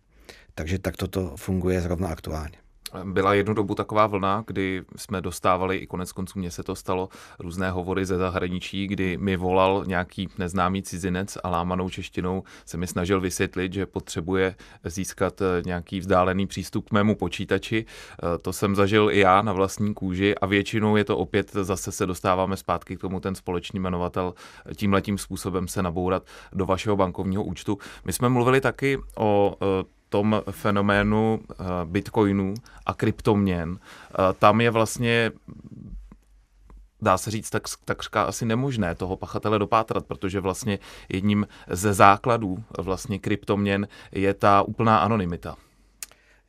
Takže 0.55 0.79
tak 0.79 0.97
toto 0.97 1.33
funguje 1.37 1.81
zrovna 1.81 2.07
aktuálně. 2.07 2.64
Byla 3.03 3.33
jednu 3.33 3.53
dobu 3.53 3.75
taková 3.75 4.07
vlna, 4.07 4.43
kdy 4.47 4.83
jsme 4.95 5.21
dostávali, 5.21 5.77
i 5.77 5.87
konec 5.87 6.11
konců 6.11 6.39
mně 6.39 6.51
se 6.51 6.63
to 6.63 6.75
stalo, 6.75 7.09
různé 7.39 7.71
hovory 7.71 8.05
ze 8.05 8.17
zahraničí, 8.17 8.87
kdy 8.87 9.17
mi 9.17 9.37
volal 9.37 9.83
nějaký 9.87 10.29
neznámý 10.37 10.83
cizinec 10.83 11.37
a 11.43 11.49
lámanou 11.49 11.89
češtinou 11.89 12.43
se 12.65 12.77
mi 12.77 12.87
snažil 12.87 13.21
vysvětlit, 13.21 13.73
že 13.73 13.85
potřebuje 13.85 14.55
získat 14.83 15.41
eh, 15.41 15.45
nějaký 15.65 15.99
vzdálený 15.99 16.47
přístup 16.47 16.89
k 16.89 16.91
mému 16.91 17.15
počítači. 17.15 17.85
Eh, 17.85 18.37
to 18.37 18.53
jsem 18.53 18.75
zažil 18.75 19.11
i 19.11 19.19
já 19.19 19.41
na 19.41 19.53
vlastní 19.53 19.93
kůži 19.93 20.35
a 20.35 20.45
většinou 20.45 20.95
je 20.95 21.03
to 21.03 21.17
opět, 21.17 21.51
zase 21.53 21.91
se 21.91 22.05
dostáváme 22.05 22.57
zpátky 22.57 22.97
k 22.97 23.01
tomu 23.01 23.19
ten 23.19 23.35
společný 23.35 23.79
jmenovatel 23.79 24.33
tímhletím 24.75 25.17
způsobem 25.17 25.67
se 25.67 25.83
nabourat 25.83 26.23
do 26.53 26.65
vašeho 26.65 26.95
bankovního 26.95 27.43
účtu. 27.43 27.77
My 28.05 28.13
jsme 28.13 28.29
mluvili 28.29 28.61
taky 28.61 28.97
o 29.17 29.57
eh, 29.61 29.94
tom 30.15 30.41
fenoménu 30.51 31.39
bitcoinů 31.85 32.53
a 32.85 32.93
kryptoměn. 32.93 33.79
Tam 34.39 34.61
je 34.61 34.71
vlastně 34.71 35.31
dá 37.01 37.17
se 37.17 37.31
říct, 37.31 37.49
tak, 37.49 37.63
takřka 37.85 38.23
asi 38.23 38.45
nemožné 38.45 38.95
toho 38.95 39.17
pachatele 39.17 39.59
dopátrat, 39.59 40.05
protože 40.05 40.39
vlastně 40.39 40.79
jedním 41.09 41.47
ze 41.69 41.93
základů 41.93 42.63
vlastně 42.79 43.19
kryptoměn 43.19 43.87
je 44.11 44.33
ta 44.33 44.61
úplná 44.61 44.97
anonymita. 44.97 45.55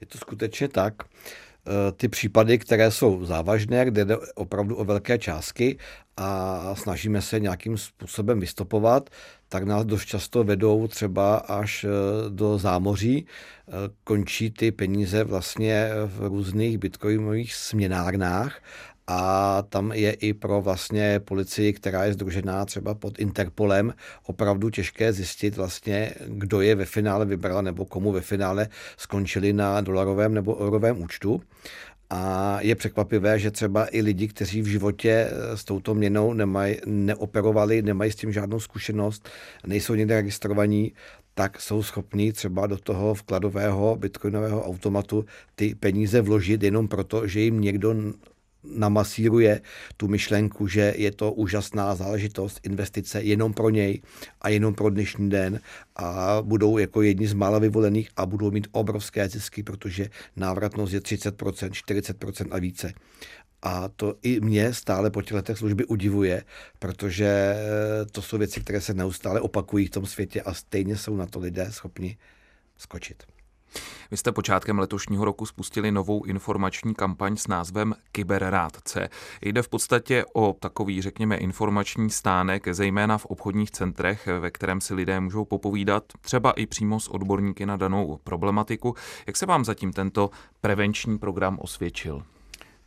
Je 0.01 0.07
to 0.07 0.19
skutečně 0.19 0.69
tak. 0.69 0.95
Eh, 1.03 1.09
ty 1.97 2.09
případy, 2.09 2.59
které 2.59 2.91
jsou 2.91 3.25
závažné, 3.25 3.85
kde 3.85 4.05
jde 4.05 4.17
opravdu 4.35 4.77
o 4.77 4.85
velké 4.85 5.19
částky 5.19 5.79
a 6.17 6.75
snažíme 6.75 7.23
se 7.23 7.41
nějakým 7.41 7.79
způsobem 7.79 8.41
vystopovat, 8.41 9.11
tak 9.49 9.65
nás 9.65 9.85
dost 9.85 10.05
často 10.05 10.45
vedou 10.45 10.89
třeba 10.89 11.37
až 11.37 11.85
eh, 11.85 11.89
do 12.31 12.59
zámoří. 12.59 13.27
Eh, 13.69 13.73
končí 14.05 14.51
ty 14.51 14.73
peníze 14.73 15.25
vlastně 15.25 15.91
v 16.07 16.27
různých 16.27 16.79
bitcoinových 16.79 17.55
směnárnách 17.55 18.61
a 19.07 19.63
tam 19.63 19.93
je 19.93 20.13
i 20.13 20.33
pro 20.33 20.63
vlastně 20.63 21.21
policii, 21.21 21.73
která 21.73 22.05
je 22.05 22.13
združená 22.13 22.65
třeba 22.65 22.95
pod 22.95 23.19
Interpolem, 23.19 23.95
opravdu 24.27 24.71
těžké 24.71 25.13
zjistit 25.13 25.57
vlastně, 25.57 26.13
kdo 26.27 26.61
je 26.61 26.75
ve 26.75 26.85
finále 26.85 27.25
vybral 27.25 27.63
nebo 27.63 27.85
komu 27.85 28.13
ve 28.13 28.21
finále 28.21 28.69
skončili 28.97 29.53
na 29.53 29.81
dolarovém 29.81 30.35
nebo 30.35 30.61
eurovém 30.61 31.03
účtu. 31.03 31.41
A 32.11 32.59
je 32.61 32.75
překvapivé, 32.75 33.39
že 33.39 33.51
třeba 33.51 33.87
i 33.91 34.03
lidi, 34.03 34.29
kteří 34.29 34.63
v 34.63 34.67
životě 34.67 35.31
s 35.55 35.65
touto 35.65 35.95
měnou 35.95 36.33
nemají, 36.33 36.77
neoperovali, 36.87 37.83
nemají 37.83 38.13
s 38.13 38.17
tím 38.17 38.33
žádnou 38.33 38.61
zkušenost, 38.61 39.29
nejsou 39.67 39.95
někde 39.95 40.15
registrovaní, 40.15 40.93
tak 41.35 41.61
jsou 41.61 41.83
schopní 41.83 42.33
třeba 42.33 42.67
do 42.67 42.77
toho 42.77 43.15
vkladového 43.15 43.97
bitcoinového 43.97 44.65
automatu 44.65 45.25
ty 45.55 45.75
peníze 45.75 46.21
vložit 46.21 46.63
jenom 46.63 46.89
proto, 46.89 47.27
že 47.27 47.41
jim 47.41 47.61
někdo 47.61 47.95
namasíruje 48.75 49.61
tu 49.97 50.09
myšlenku, 50.09 50.69
že 50.69 50.95
je 50.97 51.13
to 51.13 51.33
úžasná 51.33 51.95
záležitost, 51.95 52.61
investice 52.63 53.23
jenom 53.23 53.55
pro 53.55 53.71
něj 53.71 54.03
a 54.41 54.49
jenom 54.49 54.75
pro 54.75 54.91
dnešní 54.91 55.31
den 55.31 55.61
a 55.97 56.39
budou 56.43 56.79
jako 56.79 57.03
jedni 57.03 57.27
z 57.27 57.33
mála 57.33 57.59
vyvolených 57.59 58.11
a 58.17 58.27
budou 58.27 58.51
mít 58.51 58.67
obrovské 58.73 59.29
zisky, 59.29 59.63
protože 59.63 60.09
návratnost 60.37 60.93
je 60.93 61.01
30%, 61.01 61.71
40% 61.71 62.49
a 62.51 62.59
více. 62.59 62.93
A 63.63 63.89
to 63.89 64.15
i 64.23 64.41
mě 64.41 64.75
stále 64.75 65.11
po 65.11 65.23
těch 65.23 65.33
letech 65.33 65.59
služby 65.59 65.85
udivuje, 65.85 66.45
protože 66.79 67.57
to 68.13 68.23
jsou 68.23 68.39
věci, 68.39 68.61
které 68.61 68.81
se 68.81 68.95
neustále 68.95 69.41
opakují 69.41 69.87
v 69.87 69.91
tom 69.91 70.07
světě 70.07 70.43
a 70.43 70.55
stejně 70.55 70.97
jsou 70.97 71.17
na 71.17 71.27
to 71.27 71.39
lidé 71.39 71.73
schopni 71.73 72.17
skočit. 72.77 73.36
Vy 74.11 74.17
jste 74.17 74.33
počátkem 74.33 74.79
letošního 74.79 75.25
roku 75.25 75.47
spustili 75.47 75.93
novou 75.93 76.25
informační 76.25 76.95
kampaň 76.95 77.37
s 77.37 77.47
názvem 77.47 77.95
Kyberrádce. 78.13 79.09
Jde 79.43 79.63
v 79.63 79.69
podstatě 79.69 80.25
o 80.35 80.57
takový, 80.61 81.03
řekněme, 81.03 81.37
informační 81.37 82.11
stánek, 82.11 82.69
zejména 82.71 83.19
v 83.19 83.27
obchodních 83.27 83.71
centrech, 83.71 84.29
ve 84.41 84.51
kterém 84.51 84.81
si 84.81 84.95
lidé 84.95 85.21
můžou 85.21 85.45
popovídat, 85.45 86.05
třeba 86.21 86.53
i 86.53 86.67
přímo 86.67 87.01
s 87.01 87.09
odborníky 87.09 87.67
na 87.67 87.77
danou 87.77 88.19
problematiku. 88.25 88.95
Jak 89.27 89.37
se 89.37 89.47
vám 89.47 89.65
zatím 89.65 89.93
tento 89.93 90.31
prevenční 90.61 91.19
program 91.19 91.59
osvědčil? 91.61 92.23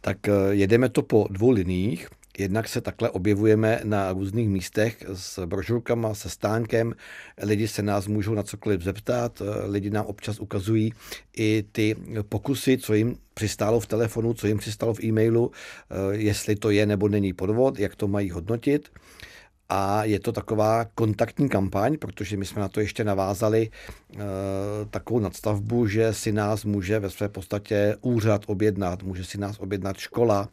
Tak 0.01 0.27
eh, 0.27 0.31
jedeme 0.51 0.89
to 0.89 1.01
po 1.01 1.27
dvou 1.29 1.49
liních. 1.49 2.09
Jednak 2.39 2.67
se 2.67 2.81
takhle 2.81 3.09
objevujeme 3.09 3.81
na 3.83 4.13
různých 4.13 4.49
místech 4.49 5.05
s 5.13 5.45
brožurkama, 5.45 6.13
se 6.13 6.29
stánkem. 6.29 6.95
Lidi 7.41 7.67
se 7.67 7.83
nás 7.83 8.07
můžou 8.07 8.33
na 8.33 8.43
cokoliv 8.43 8.81
zeptat, 8.81 9.41
lidi 9.65 9.89
nám 9.89 10.05
občas 10.05 10.39
ukazují 10.39 10.93
i 11.37 11.63
ty 11.71 11.95
pokusy, 12.29 12.77
co 12.77 12.93
jim 12.93 13.17
přistálo 13.33 13.79
v 13.79 13.87
telefonu, 13.87 14.33
co 14.33 14.47
jim 14.47 14.57
přistálo 14.57 14.93
v 14.93 15.03
e-mailu, 15.03 15.51
jestli 16.11 16.55
to 16.55 16.69
je 16.69 16.85
nebo 16.85 17.09
není 17.09 17.33
podvod, 17.33 17.79
jak 17.79 17.95
to 17.95 18.07
mají 18.07 18.29
hodnotit 18.29 18.89
a 19.69 20.03
je 20.03 20.19
to 20.19 20.31
taková 20.31 20.85
kontaktní 20.95 21.49
kampaň, 21.49 21.97
protože 21.97 22.37
my 22.37 22.45
jsme 22.45 22.61
na 22.61 22.69
to 22.69 22.79
ještě 22.79 23.03
navázali 23.03 23.69
e, 23.69 24.17
takovou 24.89 25.19
nadstavbu, 25.19 25.87
že 25.87 26.13
si 26.13 26.31
nás 26.31 26.65
může 26.65 26.99
ve 26.99 27.09
své 27.09 27.29
podstatě 27.29 27.95
úřad 28.01 28.41
objednat, 28.47 29.03
může 29.03 29.23
si 29.23 29.37
nás 29.37 29.59
objednat 29.59 29.97
škola, 29.97 30.49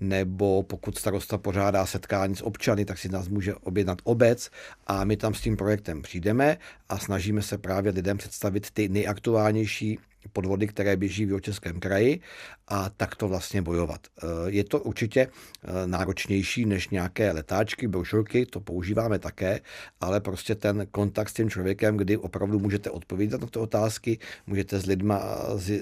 nebo 0.00 0.62
pokud 0.62 0.98
starosta 0.98 1.38
pořádá 1.38 1.86
setkání 1.86 2.36
s 2.36 2.42
občany, 2.42 2.84
tak 2.84 2.98
si 2.98 3.08
nás 3.08 3.28
může 3.28 3.54
objednat 3.54 3.98
obec 4.04 4.50
a 4.86 5.04
my 5.04 5.16
tam 5.16 5.34
s 5.34 5.40
tím 5.40 5.56
projektem 5.56 6.02
přijdeme 6.02 6.58
a 6.88 6.98
snažíme 6.98 7.42
se 7.42 7.58
právě 7.58 7.92
lidem 7.92 8.18
představit 8.18 8.70
ty 8.70 8.88
nejaktuálnější 8.88 9.98
podvody, 10.32 10.66
které 10.66 10.96
běží 10.96 11.26
v 11.26 11.40
Českém 11.40 11.80
kraji 11.80 12.20
a 12.68 12.90
tak 12.90 13.16
to 13.16 13.28
vlastně 13.28 13.62
bojovat. 13.62 14.06
Eh, 14.06 14.26
je 14.46 14.64
to 14.64 14.80
určitě 14.80 15.20
eh, 15.28 15.86
náročnější 15.86 16.64
než 16.64 16.88
nějaké 16.88 17.32
letáčky, 17.32 17.88
brožurky, 17.88 18.46
to 18.46 18.60
používáme 18.60 19.18
také, 19.18 19.60
ale 20.00 20.20
prostě 20.20 20.54
ten 20.54 20.86
kontakt 20.90 21.28
s 21.28 21.34
tím 21.34 21.50
člověkem, 21.50 21.96
kdy 21.96 22.16
opravdu 22.16 22.58
můžete 22.58 22.90
odpovídat 22.90 23.40
na 23.40 23.46
ty 23.46 23.58
otázky, 23.58 24.18
můžete 24.46 24.78
s 24.78 24.86
lidma 24.86 25.22
eh, 25.22 25.78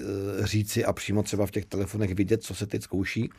říci 0.47 0.85
a 0.85 0.93
přímo 0.93 1.23
třeba 1.23 1.45
v 1.45 1.51
těch 1.51 1.65
telefonech 1.65 2.15
vidět, 2.15 2.43
co 2.43 2.55
se 2.55 2.67
teď 2.67 2.83
zkouší, 2.83 3.29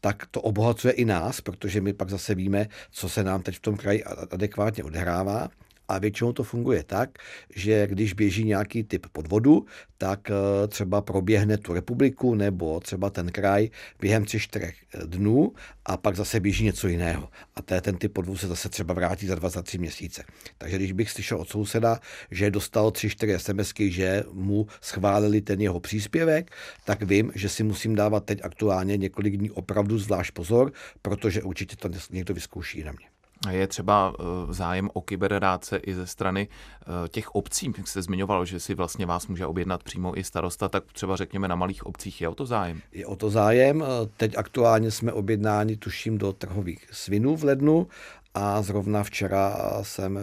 tak 0.00 0.26
to 0.30 0.40
obohacuje 0.40 0.92
i 0.92 1.04
nás, 1.04 1.40
protože 1.40 1.80
my 1.80 1.92
pak 1.92 2.10
zase 2.10 2.34
víme, 2.34 2.68
co 2.90 3.08
se 3.08 3.24
nám 3.24 3.42
teď 3.42 3.56
v 3.56 3.60
tom 3.60 3.76
kraji 3.76 4.04
adekvátně 4.30 4.84
odehrává 4.84 5.48
a 5.88 5.98
většinou 5.98 6.32
to 6.32 6.42
funguje 6.42 6.84
tak, 6.84 7.18
že 7.54 7.86
když 7.86 8.12
běží 8.12 8.44
nějaký 8.44 8.84
typ 8.84 9.06
podvodu, 9.12 9.66
tak 9.98 10.30
eh, 10.30 10.68
třeba 10.68 11.00
proběhne 11.00 11.58
tu 11.58 11.72
republiku 11.72 12.34
nebo 12.34 12.80
třeba 12.80 13.10
ten 13.10 13.30
kraj 13.30 13.68
během 14.00 14.24
tři 14.24 14.40
čtyřech 14.40 14.76
dnů 15.04 15.52
a 15.84 15.96
pak 15.96 16.16
zase 16.16 16.40
běží 16.40 16.64
něco 16.64 16.88
jiného. 16.88 17.28
A 17.54 17.62
té, 17.62 17.80
ten 17.80 17.96
typ 17.96 18.12
podvodu 18.12 18.38
se 18.38 18.48
zase 18.48 18.68
třeba 18.68 18.94
vrátí 18.94 19.26
za 19.26 19.34
dva, 19.34 19.48
za 19.48 19.62
tři 19.62 19.78
měsíce. 19.78 20.24
Takže 20.58 20.76
když 20.76 20.92
bych 20.92 21.10
slyšel 21.10 21.38
od 21.38 21.48
souseda, 21.48 22.00
že 22.30 22.50
dostal 22.50 22.90
tři, 22.90 23.10
čtyři 23.10 23.38
SMSky, 23.38 23.90
že 23.90 24.24
mu 24.32 24.66
schválili 24.80 25.40
ten 25.40 25.60
jeho 25.60 25.80
příspěvek, 25.80 26.50
tak 26.84 27.02
vím, 27.02 27.32
že 27.34 27.48
si 27.48 27.62
musím 27.62 27.94
dávat 27.94 28.24
teď 28.24 28.40
aktuálně 28.42 28.96
několik 28.96 29.36
dní 29.36 29.50
opravdu 29.50 29.98
zvlášť 29.98 30.32
pozor, 30.34 30.72
protože 31.02 31.42
určitě 31.42 31.76
to 31.76 31.88
někdo 32.10 32.34
vyzkouší 32.34 32.84
na 32.84 32.92
mě. 32.92 33.15
Je 33.50 33.66
třeba 33.66 34.14
eh, 34.18 34.22
zájem 34.52 34.90
o 34.92 35.00
kyberráce 35.00 35.76
i 35.76 35.94
ze 35.94 36.06
strany 36.06 36.48
eh, 36.48 37.08
těch 37.08 37.34
obcí, 37.34 37.72
jak 37.78 37.88
jste 37.88 38.02
zmiňoval, 38.02 38.44
že 38.44 38.60
si 38.60 38.74
vlastně 38.74 39.06
vás 39.06 39.26
může 39.26 39.46
objednat 39.46 39.82
přímo 39.82 40.18
i 40.18 40.24
starosta, 40.24 40.68
tak 40.68 40.84
třeba 40.92 41.16
řekněme 41.16 41.48
na 41.48 41.56
malých 41.56 41.86
obcích 41.86 42.20
je 42.20 42.28
o 42.28 42.34
to 42.34 42.46
zájem? 42.46 42.80
Je 42.92 43.06
o 43.06 43.16
to 43.16 43.30
zájem. 43.30 43.82
Eh, 43.82 43.86
teď 44.16 44.36
aktuálně 44.36 44.90
jsme 44.90 45.12
objednáni, 45.12 45.76
tuším, 45.76 46.18
do 46.18 46.32
trhových 46.32 46.86
svinů 46.92 47.36
v 47.36 47.44
lednu 47.44 47.86
a 48.34 48.62
zrovna 48.62 49.02
včera 49.02 49.56
jsem 49.82 50.18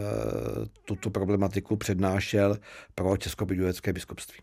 tuto 0.86 1.10
problematiku 1.10 1.76
přednášel 1.76 2.58
pro 2.96 3.18
Českobudějovické 3.18 3.94
biskupství. 3.94 4.40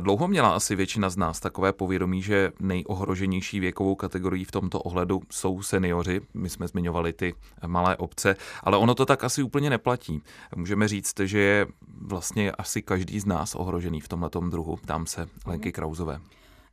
Dlouho 0.00 0.28
měla 0.28 0.54
asi 0.54 0.76
většina 0.76 1.10
z 1.10 1.16
nás 1.16 1.40
takové 1.40 1.72
povědomí, 1.72 2.22
že 2.22 2.52
nejohroženější 2.60 3.60
věkovou 3.60 3.94
kategorií 3.94 4.44
v 4.44 4.50
tomto 4.50 4.80
ohledu 4.80 5.20
jsou 5.30 5.62
seniori. 5.62 6.20
My 6.34 6.50
jsme 6.50 6.68
zmiňovali 6.68 7.12
ty 7.12 7.34
malé 7.66 7.96
obce, 7.96 8.36
ale 8.62 8.76
ono 8.76 8.94
to 8.94 9.06
tak 9.06 9.24
asi 9.24 9.42
úplně 9.42 9.70
neplatí. 9.70 10.22
Můžeme 10.56 10.88
říct, 10.88 11.20
že 11.20 11.38
je 11.38 11.66
vlastně 12.00 12.52
asi 12.52 12.82
každý 12.82 13.20
z 13.20 13.26
nás 13.26 13.54
ohrožený 13.54 14.00
v 14.00 14.08
tomhle 14.08 14.30
druhu. 14.50 14.76
Ptám 14.76 15.06
se 15.06 15.28
Lenky 15.46 15.72
Krauzové. 15.72 16.20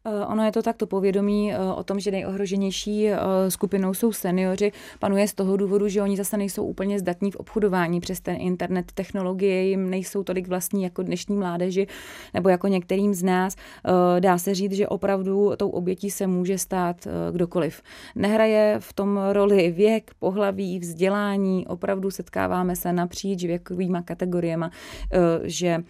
Eh, 0.06 0.26
ono 0.26 0.46
je 0.46 0.52
to 0.52 0.62
tak, 0.62 0.78
to 0.78 0.88
povědomí 0.88 1.54
eh, 1.54 1.58
o 1.60 1.84
tom, 1.84 2.00
že 2.00 2.12
nejohroženější 2.12 3.08
eh, 3.08 3.18
skupinou 3.50 3.94
jsou 3.94 4.12
seniori, 4.12 4.72
panuje 5.00 5.28
z 5.28 5.34
toho 5.34 5.58
důvodu, 5.58 5.88
že 5.88 6.02
oni 6.02 6.18
zase 6.18 6.38
nejsou 6.38 6.66
úplně 6.66 7.00
zdatní 7.00 7.32
v 7.32 7.36
obchodování 7.36 8.00
přes 8.00 8.20
ten 8.20 8.36
internet. 8.40 8.92
Technologie 8.92 9.64
jim 9.64 9.90
nejsou 9.90 10.24
tolik 10.24 10.48
vlastní 10.48 10.84
jako 10.84 11.04
dnešní 11.04 11.38
mládeži 11.38 11.88
nebo 12.34 12.50
jako 12.50 12.68
některým 12.68 13.14
z 13.14 13.24
nás. 13.24 13.56
Dá 14.20 14.38
se 14.38 14.56
říct, 14.56 14.72
že 14.72 14.88
opravdu 14.88 15.52
tou 15.58 15.70
obětí 15.70 16.12
se 16.12 16.28
může 16.28 16.58
stát 16.58 17.08
kdokoliv. 17.32 17.82
Nehraje 18.16 18.76
v 18.80 18.94
tom 18.94 19.20
roli 19.32 19.72
věk, 19.72 20.12
pohlaví, 20.20 20.80
vzdělání, 20.80 21.68
opravdu 21.68 22.12
setkáváme 22.12 22.76
se 22.76 22.94
napříč 22.94 23.46
věkovýma 23.46 24.02
kategoriemi, 24.02 24.66
že 25.44 25.84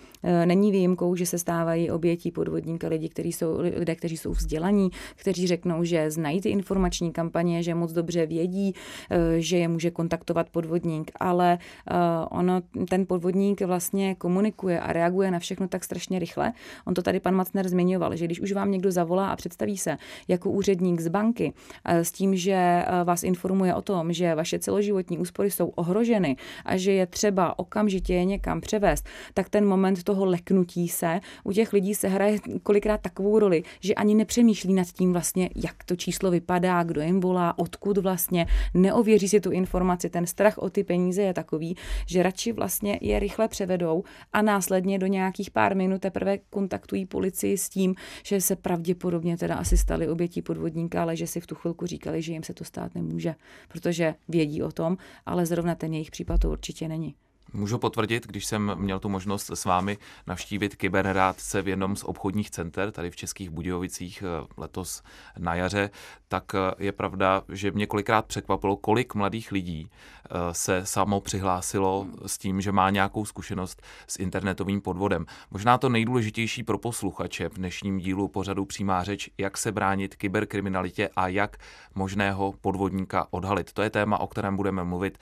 není 0.46 0.72
výjimkou, 0.72 1.16
že 1.16 1.26
se 1.26 1.38
stávají 1.38 1.92
obětí 1.92 2.32
podvodníka 2.32 2.88
lidi, 2.88 3.10
kteří 3.10 3.32
jsou 3.32 3.58
lidé, 3.60 3.96
kteří 4.06 4.18
jsou 4.18 4.32
vzdělaní, 4.32 4.90
kteří 5.16 5.48
řeknou, 5.48 5.84
že 5.84 6.12
znají 6.12 6.42
ty 6.42 6.50
informační 6.50 7.12
kampaně, 7.12 7.64
že 7.64 7.76
moc 7.76 7.92
dobře 7.92 8.26
vědí, 8.26 8.74
eh, 9.10 9.42
že 9.42 9.58
je 9.58 9.68
může 9.68 9.92
kontaktovat 9.92 10.50
podvodník, 10.50 11.12
ale 11.20 11.58
eh, 11.58 11.96
ono, 12.30 12.62
ten 12.90 13.06
podvodník 13.06 13.62
vlastně 13.62 14.16
komunikuje 14.16 14.80
a 14.80 14.94
reaguje 14.94 15.32
na 15.32 15.40
všechno 15.40 15.68
tak 15.68 15.84
strašně 15.84 16.20
rychle. 16.20 16.54
On 16.86 16.94
to 16.94 17.02
tady 17.02 17.20
pan 17.20 17.36
Macner 17.36 17.68
zmiňoval, 17.68 18.16
že 18.16 18.26
když 18.26 18.40
už 18.40 18.52
vám 18.52 18.72
někdo 18.72 18.92
zavolá 18.92 19.30
a 19.30 19.36
představí 19.36 19.78
se 19.78 19.98
jako 20.28 20.50
úředník 20.50 21.02
z 21.02 21.08
banky 21.08 21.54
eh, 21.86 22.06
s 22.06 22.12
tím, 22.12 22.36
že 22.36 22.86
vás 23.04 23.24
informuje 23.24 23.76
o 23.76 23.82
tom, 23.82 24.14
že 24.14 24.36
vaše 24.36 24.60
celoživotní 24.60 25.18
úspory 25.18 25.52
jsou 25.52 25.68
ohroženy 25.68 26.36
a 26.66 26.78
že 26.78 26.92
je 26.92 27.08
třeba 27.08 27.60
okamžitě 27.60 28.14
je 28.14 28.26
někam 28.26 28.62
převést, 28.62 29.06
tak 29.34 29.50
ten 29.50 29.66
moment 29.66 30.04
toho 30.04 30.26
leknutí 30.26 30.90
se 30.90 31.20
u 31.44 31.52
těch 31.52 31.74
lidí 31.74 31.96
se 31.96 32.08
hraje 32.08 32.40
kolikrát 32.64 33.02
takovou 33.02 33.40
roli, 33.40 33.64
že 33.80 33.95
ani 33.96 34.16
nepřemýšlí 34.16 34.74
nad 34.74 34.88
tím 34.88 35.14
vlastně, 35.14 35.50
jak 35.56 35.84
to 35.84 35.96
číslo 35.96 36.32
vypadá, 36.32 36.84
kdo 36.84 37.02
jim 37.02 37.20
volá, 37.20 37.58
odkud 37.58 37.98
vlastně, 37.98 38.46
neověří 38.74 39.30
si 39.30 39.40
tu 39.40 39.52
informaci. 39.52 40.10
Ten 40.10 40.26
strach 40.26 40.58
o 40.58 40.70
ty 40.70 40.84
peníze 40.84 41.22
je 41.22 41.34
takový, 41.34 41.76
že 42.08 42.24
radši 42.24 42.52
vlastně 42.52 43.00
je 43.02 43.20
rychle 43.20 43.48
převedou 43.48 44.04
a 44.34 44.42
následně 44.42 45.00
do 45.00 45.08
nějakých 45.08 45.52
pár 45.52 45.76
minut 45.76 46.02
teprve 46.02 46.38
kontaktují 46.38 47.06
policii 47.06 47.58
s 47.58 47.70
tím, 47.70 47.96
že 48.24 48.42
se 48.42 48.56
pravděpodobně 48.56 49.38
teda 49.38 49.56
asi 49.56 49.78
stali 49.78 50.08
obětí 50.08 50.42
podvodníka, 50.42 51.02
ale 51.02 51.16
že 51.16 51.28
si 51.28 51.42
v 51.42 51.48
tu 51.48 51.56
chvilku 51.56 51.86
říkali, 51.86 52.22
že 52.22 52.32
jim 52.32 52.44
se 52.44 52.54
to 52.54 52.64
stát 52.64 52.96
nemůže, 52.96 53.36
protože 53.68 54.16
vědí 54.28 54.64
o 54.64 54.72
tom, 54.72 54.98
ale 55.26 55.46
zrovna 55.46 55.76
ten 55.76 55.94
jejich 55.94 56.12
případ 56.12 56.42
to 56.42 56.52
určitě 56.52 56.88
není. 56.88 57.16
Můžu 57.56 57.78
potvrdit, 57.78 58.28
když 58.28 58.46
jsem 58.46 58.72
měl 58.76 59.00
tu 59.00 59.10
možnost 59.10 59.50
s 59.50 59.66
vámi 59.66 59.98
navštívit 60.28 60.76
kyberrádce 60.76 61.62
v 61.62 61.68
jednom 61.68 61.96
z 61.96 62.04
obchodních 62.04 62.52
center 62.52 62.92
tady 62.92 63.12
v 63.12 63.16
Českých 63.16 63.50
Budějovicích 63.50 64.24
eh, 64.24 64.48
letos 64.58 65.04
na 65.38 65.56
jaře, 65.56 65.90
tak 66.28 66.44
eh, 66.56 66.84
je 66.84 66.92
pravda, 66.92 67.44
že 67.50 67.72
mě 67.72 67.88
kolikrát 67.88 68.26
překvapilo, 68.26 68.78
kolik 68.78 69.16
mladých 69.16 69.52
lidí 69.52 69.90
eh, 69.90 70.30
se 70.52 70.86
samo 70.86 71.22
přihlásilo 71.22 72.08
s 72.26 72.38
tím, 72.38 72.62
že 72.62 72.72
má 72.72 72.90
nějakou 72.90 73.26
zkušenost 73.26 73.82
s 74.08 74.20
internetovým 74.20 74.82
podvodem. 74.82 75.26
Možná 75.52 75.78
to 75.78 75.90
nejdůležitější 75.90 76.64
pro 76.64 76.78
posluchače 76.78 77.50
v 77.50 77.54
dnešním 77.54 77.98
dílu 77.98 78.28
pořadu 78.28 78.66
Přímá 78.66 79.04
řeč, 79.04 79.30
jak 79.38 79.58
se 79.58 79.72
bránit 79.72 80.16
kyberkriminalitě 80.16 81.10
a 81.16 81.28
jak 81.28 81.58
možného 81.96 82.54
podvodníka 82.62 83.28
odhalit. 83.30 83.74
To 83.74 83.82
je 83.82 83.90
téma, 83.90 84.18
o 84.18 84.28
kterém 84.28 84.58
budeme 84.58 84.84
mluvit 84.84 85.18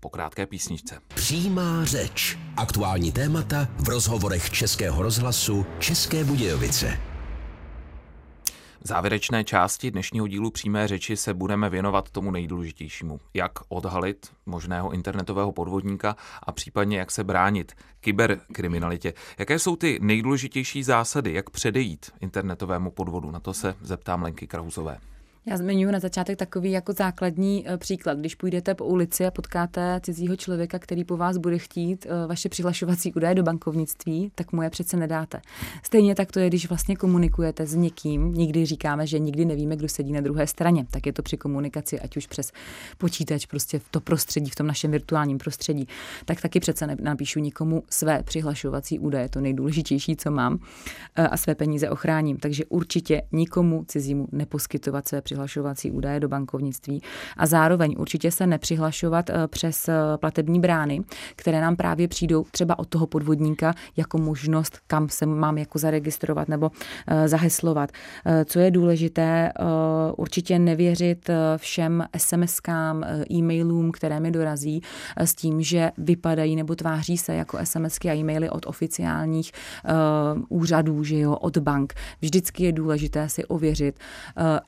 po 0.00 0.10
krátké 0.10 0.46
písničce. 0.46 1.00
Přímá 1.08 1.84
řeč. 1.84 2.38
Aktuální 2.56 3.12
témata 3.12 3.68
v 3.78 3.88
rozhovorech 3.88 4.50
Českého 4.50 5.02
rozhlasu 5.02 5.66
České 5.78 6.24
Budějovice. 6.24 7.00
V 8.80 8.88
závěrečné 8.88 9.44
části 9.44 9.90
dnešního 9.90 10.26
dílu 10.26 10.50
přímé 10.50 10.88
řeči 10.88 11.16
se 11.16 11.34
budeme 11.34 11.70
věnovat 11.70 12.10
tomu 12.10 12.30
nejdůležitějšímu. 12.30 13.20
Jak 13.34 13.52
odhalit 13.68 14.32
možného 14.46 14.92
internetového 14.92 15.52
podvodníka 15.52 16.16
a 16.42 16.52
případně 16.52 16.98
jak 16.98 17.10
se 17.10 17.24
bránit 17.24 17.72
kyberkriminalitě. 18.00 19.14
Jaké 19.38 19.58
jsou 19.58 19.76
ty 19.76 19.98
nejdůležitější 20.02 20.82
zásady, 20.82 21.32
jak 21.32 21.50
předejít 21.50 22.10
internetovému 22.20 22.90
podvodu? 22.90 23.30
Na 23.30 23.40
to 23.40 23.54
se 23.54 23.74
zeptám 23.80 24.22
Lenky 24.22 24.46
Krahuzové. 24.46 24.98
Já 25.50 25.56
zmiňuji 25.56 25.92
na 25.92 26.00
začátek 26.00 26.38
takový 26.38 26.70
jako 26.70 26.92
základní 26.92 27.64
eh, 27.68 27.76
příklad. 27.76 28.18
Když 28.18 28.34
půjdete 28.34 28.74
po 28.74 28.84
ulici 28.84 29.26
a 29.26 29.30
potkáte 29.30 30.00
cizího 30.02 30.36
člověka, 30.36 30.78
který 30.78 31.04
po 31.04 31.16
vás 31.16 31.36
bude 31.36 31.58
chtít 31.58 32.06
eh, 32.06 32.26
vaše 32.26 32.48
přihlašovací 32.48 33.14
údaje 33.14 33.34
do 33.34 33.42
bankovnictví, 33.42 34.32
tak 34.34 34.52
mu 34.52 34.62
je 34.62 34.70
přece 34.70 34.96
nedáte. 34.96 35.40
Stejně 35.82 36.14
tak 36.14 36.32
to 36.32 36.40
je, 36.40 36.48
když 36.48 36.68
vlastně 36.68 36.96
komunikujete 36.96 37.66
s 37.66 37.74
někým. 37.74 38.34
Nikdy 38.34 38.66
říkáme, 38.66 39.06
že 39.06 39.18
nikdy 39.18 39.44
nevíme, 39.44 39.76
kdo 39.76 39.88
sedí 39.88 40.12
na 40.12 40.20
druhé 40.20 40.46
straně. 40.46 40.86
Tak 40.90 41.06
je 41.06 41.12
to 41.12 41.22
při 41.22 41.36
komunikaci, 41.36 42.00
ať 42.00 42.16
už 42.16 42.26
přes 42.26 42.52
počítač, 42.98 43.46
prostě 43.46 43.78
v 43.78 43.88
to 43.90 44.00
prostředí, 44.00 44.50
v 44.50 44.54
tom 44.54 44.66
našem 44.66 44.90
virtuálním 44.90 45.38
prostředí. 45.38 45.88
Tak 46.24 46.40
taky 46.40 46.60
přece 46.60 46.86
napíšu 47.00 47.40
nikomu 47.40 47.82
své 47.90 48.22
přihlašovací 48.22 48.98
údaje, 48.98 49.28
to 49.28 49.40
nejdůležitější, 49.40 50.16
co 50.16 50.30
mám, 50.30 50.58
eh, 51.16 51.28
a 51.28 51.36
své 51.36 51.54
peníze 51.54 51.90
ochráním. 51.90 52.36
Takže 52.36 52.64
určitě 52.64 53.22
nikomu 53.32 53.84
cizímu 53.88 54.28
neposkytovat 54.32 55.08
své 55.08 55.22
přihlašovací 55.22 55.37
přihlašovací 55.38 55.90
údaje 55.90 56.20
do 56.20 56.28
bankovnictví 56.28 57.02
a 57.36 57.46
zároveň 57.46 57.94
určitě 57.98 58.30
se 58.30 58.46
nepřihlašovat 58.46 59.30
eh, 59.30 59.48
přes 59.48 59.88
eh, 59.88 59.94
platební 60.16 60.60
brány, 60.60 61.00
které 61.36 61.60
nám 61.60 61.76
právě 61.76 62.08
přijdou 62.08 62.44
třeba 62.50 62.78
od 62.78 62.88
toho 62.88 63.06
podvodníka 63.06 63.74
jako 63.96 64.18
možnost, 64.18 64.78
kam 64.86 65.08
se 65.08 65.26
mám 65.26 65.58
jako 65.58 65.78
zaregistrovat 65.78 66.48
nebo 66.48 66.70
eh, 67.06 67.28
zaheslovat. 67.28 67.92
Co 68.44 68.58
je 68.58 68.70
důležité, 68.70 69.52
určitě 70.16 70.58
nevěřit 70.58 71.30
všem 71.56 72.04
SMS-kám, 72.16 73.04
e-mailům, 73.30 73.92
které 73.92 74.20
mi 74.20 74.30
dorazí 74.30 74.82
s 75.16 75.34
tím, 75.34 75.62
že 75.62 75.90
vypadají 75.98 76.56
nebo 76.56 76.74
tváří 76.74 77.18
se 77.18 77.34
jako 77.34 77.58
SMSky 77.64 78.10
a 78.10 78.14
e-maily 78.14 78.50
od 78.50 78.66
oficiálních 78.66 79.52
úřadů, 80.48 81.04
že 81.04 81.18
jo, 81.18 81.34
od 81.34 81.58
bank. 81.58 81.94
Vždycky 82.20 82.64
je 82.64 82.72
důležité 82.72 83.28
si 83.28 83.44
ověřit 83.44 83.98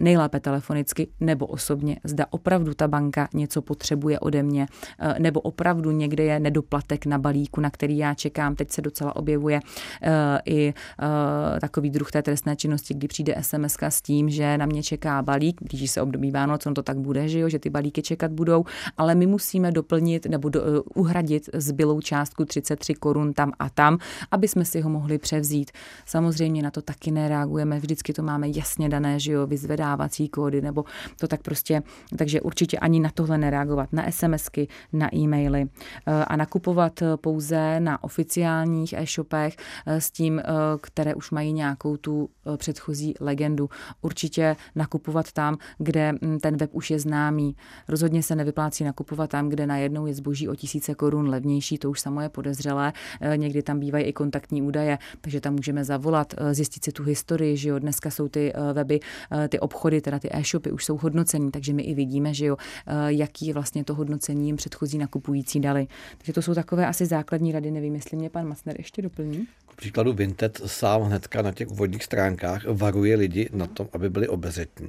nejlépe 0.01 0.41
telefon 0.41 0.60
telefonicky 0.61 1.09
nebo 1.20 1.46
osobně, 1.46 1.96
zda 2.05 2.27
opravdu 2.31 2.75
ta 2.75 2.88
banka 2.88 3.29
něco 3.35 3.62
potřebuje 3.62 4.20
ode 4.20 4.42
mě, 4.42 4.66
eh, 4.99 5.14
nebo 5.18 5.40
opravdu 5.40 5.90
někde 5.90 6.25
je 6.25 6.40
nedoplatek 6.40 7.07
na 7.07 7.18
balíku, 7.18 7.61
na 7.61 7.70
který 7.70 7.99
já 7.99 8.14
čekám. 8.14 8.55
Teď 8.55 8.70
se 8.70 8.83
docela 8.83 9.16
objevuje 9.16 9.61
eh, 10.03 10.40
i 10.44 10.75
eh, 10.75 11.61
takový 11.61 11.90
druh 11.90 12.11
té 12.11 12.23
trestné 12.23 12.57
činnosti, 12.57 12.94
kdy 12.94 13.09
přijde 13.09 13.35
SMS 13.40 13.77
s 13.83 14.03
tím, 14.03 14.31
že 14.31 14.59
na 14.59 14.66
mě 14.66 14.83
čeká 14.83 15.23
balík, 15.23 15.61
když 15.61 15.90
se 15.90 16.03
období 16.03 16.31
Vánoc, 16.31 16.66
on 16.66 16.75
to 16.75 16.83
tak 16.83 16.99
bude, 16.99 17.29
že, 17.29 17.38
jo, 17.38 17.49
že 17.49 17.59
ty 17.59 17.70
balíky 17.70 18.03
čekat 18.03 18.33
budou, 18.33 18.64
ale 18.96 19.14
my 19.14 19.27
musíme 19.27 19.73
doplnit 19.73 20.27
nebo 20.27 20.49
do, 20.49 20.83
uhradit 20.94 21.49
zbylou 21.55 22.01
částku 22.01 22.44
33 22.44 22.94
korun 22.94 23.33
tam 23.33 23.53
a 23.59 23.70
tam, 23.70 23.99
aby 24.31 24.49
jsme 24.49 24.64
si 24.64 24.81
ho 24.81 24.90
mohli 24.90 25.18
převzít. 25.18 25.70
Samozřejmě 26.07 26.62
na 26.62 26.70
to 26.70 26.83
taky 26.83 27.11
nereagujeme, 27.11 27.79
vždycky 27.79 28.12
to 28.12 28.23
máme 28.23 28.49
jasně 28.49 28.88
dané, 28.88 29.20
že 29.20 29.33
jo, 29.33 29.46
vyzvedávací 29.46 30.29
kód, 30.29 30.50
kódy, 30.51 30.61
nebo 30.61 30.85
to 31.21 31.29
tak 31.29 31.43
prostě, 31.43 31.83
takže 32.19 32.41
určitě 32.41 32.79
ani 32.79 33.01
na 33.01 33.11
tohle 33.15 33.39
nereagovat, 33.39 33.93
na 33.93 34.11
SMSky, 34.11 34.69
na 34.93 35.15
e-maily 35.15 35.63
eh, 36.07 36.25
a 36.25 36.37
nakupovat 36.37 37.03
pouze 37.21 37.81
na 37.81 38.05
oficiálních 38.05 38.93
e-shopech 38.93 39.57
eh, 39.87 40.01
s 40.01 40.11
tím, 40.11 40.39
eh, 40.39 40.45
které 40.81 41.15
už 41.15 41.31
mají 41.31 41.53
nějakou 41.53 41.97
tu 41.97 42.29
předchozí 42.57 43.15
legendu. 43.21 43.71
Určitě 44.03 44.57
nakupovat 44.75 45.33
tam, 45.33 45.57
kde 45.79 46.13
hm, 46.13 46.39
ten 46.39 46.57
web 46.57 46.71
už 46.73 46.91
je 46.91 46.99
známý. 46.99 47.57
Rozhodně 47.89 48.23
se 48.23 48.35
nevyplácí 48.35 48.85
nakupovat 48.85 49.31
tam, 49.31 49.49
kde 49.49 49.67
najednou 49.67 50.07
je 50.07 50.15
zboží 50.15 50.49
o 50.49 50.55
tisíce 50.55 50.95
korun 50.95 51.29
levnější, 51.29 51.79
to 51.79 51.91
už 51.91 52.01
samo 52.01 52.21
je 52.21 52.29
podezřelé. 52.29 52.93
Někdy 53.37 53.63
tam 53.63 53.79
bývají 53.81 54.05
i 54.05 54.13
kontaktní 54.13 54.63
údaje, 54.63 54.99
takže 55.21 55.41
tam 55.41 55.55
můžeme 55.55 55.85
zavolat, 55.85 56.35
zjistit 56.53 56.85
si 56.85 56.93
tu 56.93 57.05
historii, 57.05 57.57
že 57.57 57.69
jo, 57.69 57.79
dneska 57.79 58.11
jsou 58.11 58.29
ty 58.29 58.53
weby, 58.73 59.01
ty 59.49 59.61
obchody, 59.61 60.01
teda 60.01 60.19
ty 60.19 60.30
e-shopy 60.33 60.71
už 60.71 60.85
jsou 60.85 60.97
hodnocení, 60.97 61.51
takže 61.51 61.73
my 61.73 61.83
i 61.83 61.95
vidíme, 61.95 62.35
že 62.35 62.47
jo, 62.47 62.57
eh, 62.87 62.93
jaký 63.07 63.53
vlastně 63.53 63.85
to 63.85 63.95
hodnocení 63.95 64.47
jim 64.47 64.57
předchozí 64.57 64.99
nakupující 64.99 65.61
dali. 65.61 65.87
Takže 66.19 66.33
to 66.33 66.43
jsou 66.43 66.55
takové 66.55 66.87
asi 66.87 67.07
základní 67.07 67.53
rady, 67.53 67.71
nevím, 67.71 67.95
jestli 67.95 68.16
mě 68.16 68.31
pan 68.31 68.49
Masner 68.49 68.77
ještě 68.79 69.03
doplní. 69.03 69.47
K 69.69 69.77
příkladu 69.77 70.12
Vinted 70.12 70.61
sám 70.66 71.03
hnedka 71.03 71.43
na 71.43 71.53
těch 71.53 71.69
úvodních 71.69 72.05
stránkách 72.05 72.64
varuje 72.66 73.16
lidi 73.16 73.49
na 73.53 73.66
tom, 73.66 73.88
aby 73.93 74.11
byli 74.11 74.29
obezřetní. 74.29 74.88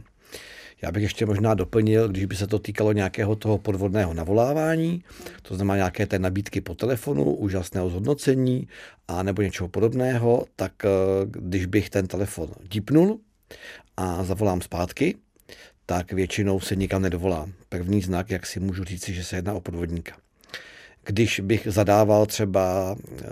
Já 0.81 0.91
bych 0.91 1.03
ještě 1.03 1.25
možná 1.25 1.53
doplnil, 1.53 2.09
když 2.09 2.25
by 2.25 2.35
se 2.35 2.47
to 2.47 2.59
týkalo 2.59 2.91
nějakého 2.91 3.35
toho 3.35 3.57
podvodného 3.57 4.13
navolávání, 4.13 5.03
to 5.41 5.55
znamená 5.55 5.75
nějaké 5.75 6.05
té 6.05 6.19
nabídky 6.19 6.61
po 6.61 6.75
telefonu, 6.75 7.23
úžasného 7.35 7.89
zhodnocení 7.89 8.67
a 9.07 9.23
nebo 9.23 9.41
něčeho 9.41 9.69
podobného, 9.69 10.45
tak 10.55 10.85
eh, 10.85 10.89
když 11.25 11.65
bych 11.65 11.89
ten 11.89 12.07
telefon 12.07 12.49
dípnul 12.71 13.19
a 13.97 14.23
zavolám 14.23 14.61
zpátky, 14.61 15.15
tak 15.91 16.13
většinou 16.13 16.59
se 16.59 16.75
nikam 16.75 17.01
nedovolám. 17.01 17.53
První 17.69 18.01
znak, 18.01 18.29
jak 18.29 18.45
si 18.45 18.59
můžu 18.59 18.83
říct, 18.83 19.09
že 19.09 19.23
se 19.23 19.35
jedná 19.35 19.53
o 19.53 19.61
podvodníka. 19.61 20.15
Když 21.05 21.39
bych 21.39 21.67
zadával 21.71 22.25
třeba 22.25 22.95
eh, 22.95 23.25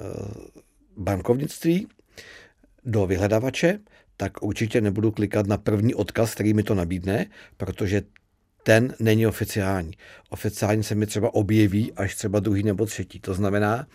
bankovnictví 0.98 1.88
do 2.86 3.06
vyhledavače, 3.06 3.80
tak 4.18 4.44
určitě 4.44 4.82
nebudu 4.82 5.12
klikat 5.12 5.48
na 5.48 5.58
první 5.58 5.96
odkaz, 5.96 6.34
který 6.34 6.54
mi 6.54 6.64
to 6.64 6.76
nabídne, 6.76 7.26
protože 7.58 8.02
ten 8.64 8.96
není 9.00 9.28
oficiální. 9.28 9.92
Oficiální 10.30 10.84
se 10.84 10.96
mi 10.96 11.06
třeba 11.06 11.34
objeví 11.34 11.94
až 11.94 12.16
třeba 12.16 12.40
druhý 12.40 12.64
nebo 12.64 12.86
třetí. 12.86 13.20
To 13.20 13.34
znamená, 13.34 13.88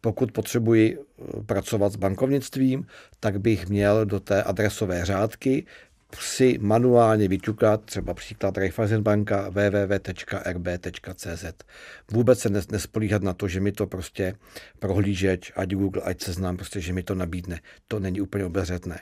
pokud 0.00 0.32
potřebuji 0.32 0.98
eh, 0.98 1.42
pracovat 1.42 1.92
s 1.92 1.96
bankovnictvím, 1.96 2.86
tak 3.20 3.40
bych 3.40 3.68
měl 3.68 4.06
do 4.06 4.20
té 4.20 4.42
adresové 4.42 5.04
řádky 5.04 5.66
si 6.18 6.58
manuálně 6.60 7.28
vyťukat, 7.28 7.84
třeba 7.84 8.14
příklad 8.14 8.58
Raiffeisenbanka 8.58 9.48
www.rb.cz. 9.48 11.44
Vůbec 12.10 12.38
se 12.38 12.50
nespolíhat 12.50 13.22
na 13.22 13.34
to, 13.34 13.48
že 13.48 13.60
mi 13.60 13.72
to 13.72 13.86
prostě 13.86 14.34
prohlížeč, 14.78 15.52
ať 15.56 15.74
Google, 15.74 16.02
ať 16.02 16.22
seznám, 16.22 16.56
prostě, 16.56 16.80
že 16.80 16.92
mi 16.92 17.02
to 17.02 17.14
nabídne. 17.14 17.60
To 17.88 18.00
není 18.00 18.20
úplně 18.20 18.44
obezřetné. 18.44 19.00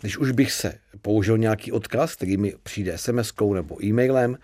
Když 0.00 0.18
už 0.18 0.30
bych 0.30 0.52
se 0.52 0.78
použil 1.02 1.38
nějaký 1.38 1.72
odkaz, 1.72 2.14
který 2.14 2.36
mi 2.36 2.54
přijde 2.62 2.94
SMS-kou 2.94 3.54
nebo 3.54 3.84
e-mailem, 3.84 4.38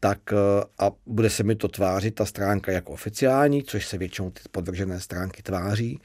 tak 0.00 0.32
eh, 0.32 0.36
a 0.78 0.90
bude 1.06 1.30
se 1.30 1.42
mi 1.42 1.54
to 1.54 1.68
tvářit 1.68 2.14
ta 2.14 2.24
stránka 2.24 2.72
jako 2.72 2.92
oficiální, 2.92 3.62
což 3.62 3.86
se 3.86 3.98
většinou 3.98 4.30
ty 4.30 4.40
podvržené 4.50 5.00
stránky 5.00 5.42
tváří, 5.42 6.00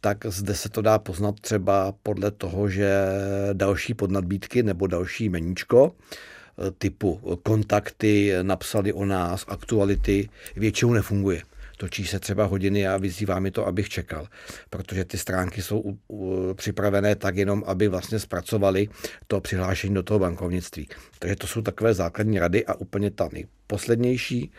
tak 0.00 0.26
zde 0.26 0.54
se 0.54 0.68
to 0.68 0.82
dá 0.82 0.98
poznat 0.98 1.40
třeba 1.40 1.94
podle 2.02 2.30
toho, 2.30 2.68
že 2.68 3.06
další 3.52 3.94
podnadbídky 3.94 4.62
nebo 4.62 4.86
další 4.86 5.28
meníčko 5.28 5.92
eh, 5.94 6.70
typu 6.78 7.38
kontakty, 7.42 8.32
napsali 8.42 8.92
o 8.92 9.04
nás, 9.04 9.44
aktuality, 9.48 10.28
většinou 10.56 10.92
nefunguje. 10.92 11.42
Točí 11.84 12.06
se 12.06 12.20
třeba 12.20 12.44
hodiny 12.44 12.88
a 12.88 12.96
vyzývá 12.96 13.40
mi 13.40 13.50
to, 13.50 13.66
abych 13.66 13.88
čekal, 13.88 14.26
protože 14.70 15.04
ty 15.04 15.18
stránky 15.18 15.62
jsou 15.62 15.80
u, 15.80 15.98
u, 16.08 16.54
připravené 16.54 17.16
tak 17.16 17.36
jenom, 17.36 17.64
aby 17.66 17.88
vlastně 17.88 18.18
zpracovali 18.18 18.88
to 19.26 19.40
přihlášení 19.40 19.94
do 19.94 20.02
toho 20.02 20.18
bankovnictví. 20.18 20.88
Takže 21.18 21.36
to 21.36 21.46
jsou 21.46 21.62
takové 21.62 21.94
základní 21.94 22.38
rady 22.38 22.66
a 22.66 22.74
úplně 22.74 23.10
ta 23.10 23.28
nejposlednější, 23.32 24.52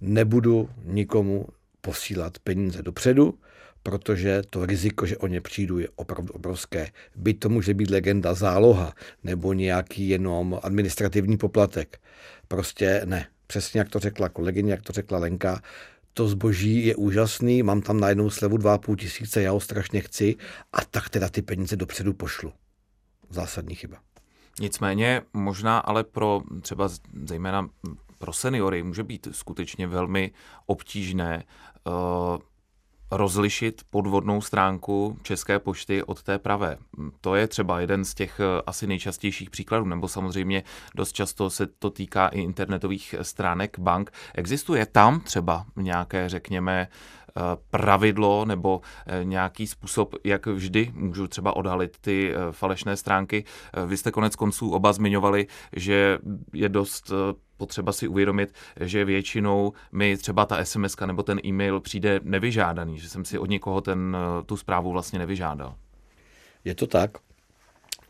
nebudu 0.00 0.68
nikomu 0.84 1.46
posílat 1.80 2.38
peníze 2.38 2.82
dopředu, 2.82 3.38
protože 3.82 4.42
to 4.50 4.66
riziko, 4.66 5.06
že 5.06 5.16
o 5.16 5.26
ně 5.26 5.40
přijdu, 5.40 5.78
je 5.78 5.88
opravdu 5.96 6.32
obrovské. 6.32 6.90
Byť 7.16 7.38
to 7.38 7.48
může 7.48 7.74
být 7.74 7.90
legenda 7.90 8.34
záloha 8.34 8.92
nebo 9.24 9.52
nějaký 9.52 10.08
jenom 10.08 10.60
administrativní 10.62 11.36
poplatek. 11.36 11.98
Prostě 12.48 13.02
ne. 13.04 13.26
Přesně 13.46 13.80
jak 13.80 13.88
to 13.88 13.98
řekla 13.98 14.28
kolegyně, 14.28 14.72
jak 14.72 14.82
to 14.82 14.92
řekla 14.92 15.18
Lenka, 15.18 15.62
to 16.16 16.28
zboží 16.28 16.86
je 16.86 16.96
úžasný, 16.96 17.62
mám 17.62 17.80
tam 17.80 18.00
najednou 18.00 18.30
slevu 18.30 18.56
2,5 18.56 18.96
tisíce, 18.96 19.42
já 19.42 19.52
ho 19.52 19.60
strašně 19.60 20.00
chci 20.00 20.36
a 20.72 20.84
tak 20.84 21.08
teda 21.08 21.28
ty 21.28 21.42
peníze 21.42 21.76
dopředu 21.76 22.12
pošlu. 22.14 22.52
Zásadní 23.30 23.74
chyba. 23.74 23.96
Nicméně 24.60 25.22
možná 25.32 25.78
ale 25.78 26.04
pro 26.04 26.42
třeba 26.60 26.88
zejména 27.24 27.68
pro 28.18 28.32
seniory 28.32 28.82
může 28.82 29.04
být 29.04 29.28
skutečně 29.30 29.86
velmi 29.86 30.32
obtížné 30.66 31.44
uh, 31.84 31.92
rozlišit 33.10 33.82
podvodnou 33.90 34.40
stránku 34.40 35.18
České 35.22 35.58
pošty 35.58 36.02
od 36.02 36.22
té 36.22 36.38
pravé. 36.38 36.76
To 37.20 37.34
je 37.34 37.46
třeba 37.46 37.80
jeden 37.80 38.04
z 38.04 38.14
těch 38.14 38.40
uh, 38.40 38.60
asi 38.66 38.86
nejčastějších 38.86 39.50
příkladů, 39.50 39.84
nebo 39.84 40.08
samozřejmě 40.08 40.62
dost 40.94 41.12
často 41.12 41.50
se 41.50 41.66
to 41.66 41.90
týká 41.90 42.28
i 42.28 42.40
internetových 42.40 43.14
stránek 43.22 43.78
bank. 43.78 44.12
Existuje 44.34 44.86
tam 44.86 45.20
třeba 45.20 45.66
nějaké, 45.76 46.28
řekněme, 46.28 46.88
pravidlo 47.70 48.44
nebo 48.44 48.80
nějaký 49.22 49.66
způsob, 49.66 50.14
jak 50.24 50.46
vždy 50.46 50.92
můžu 50.94 51.28
třeba 51.28 51.56
odhalit 51.56 51.98
ty 52.00 52.34
falešné 52.50 52.96
stránky. 52.96 53.44
Vy 53.86 53.96
jste 53.96 54.10
konec 54.10 54.36
konců 54.36 54.70
oba 54.70 54.92
zmiňovali, 54.92 55.46
že 55.72 56.18
je 56.52 56.68
dost 56.68 57.12
potřeba 57.56 57.92
si 57.92 58.08
uvědomit, 58.08 58.52
že 58.80 59.04
většinou 59.04 59.72
mi 59.92 60.16
třeba 60.16 60.46
ta 60.46 60.64
SMS 60.64 60.96
nebo 61.06 61.22
ten 61.22 61.40
e-mail 61.44 61.80
přijde 61.80 62.20
nevyžádaný, 62.22 62.98
že 62.98 63.08
jsem 63.08 63.24
si 63.24 63.38
od 63.38 63.50
někoho 63.50 63.80
ten, 63.80 64.16
tu 64.46 64.56
zprávu 64.56 64.92
vlastně 64.92 65.18
nevyžádal. 65.18 65.74
Je 66.64 66.74
to 66.74 66.86
tak. 66.86 67.10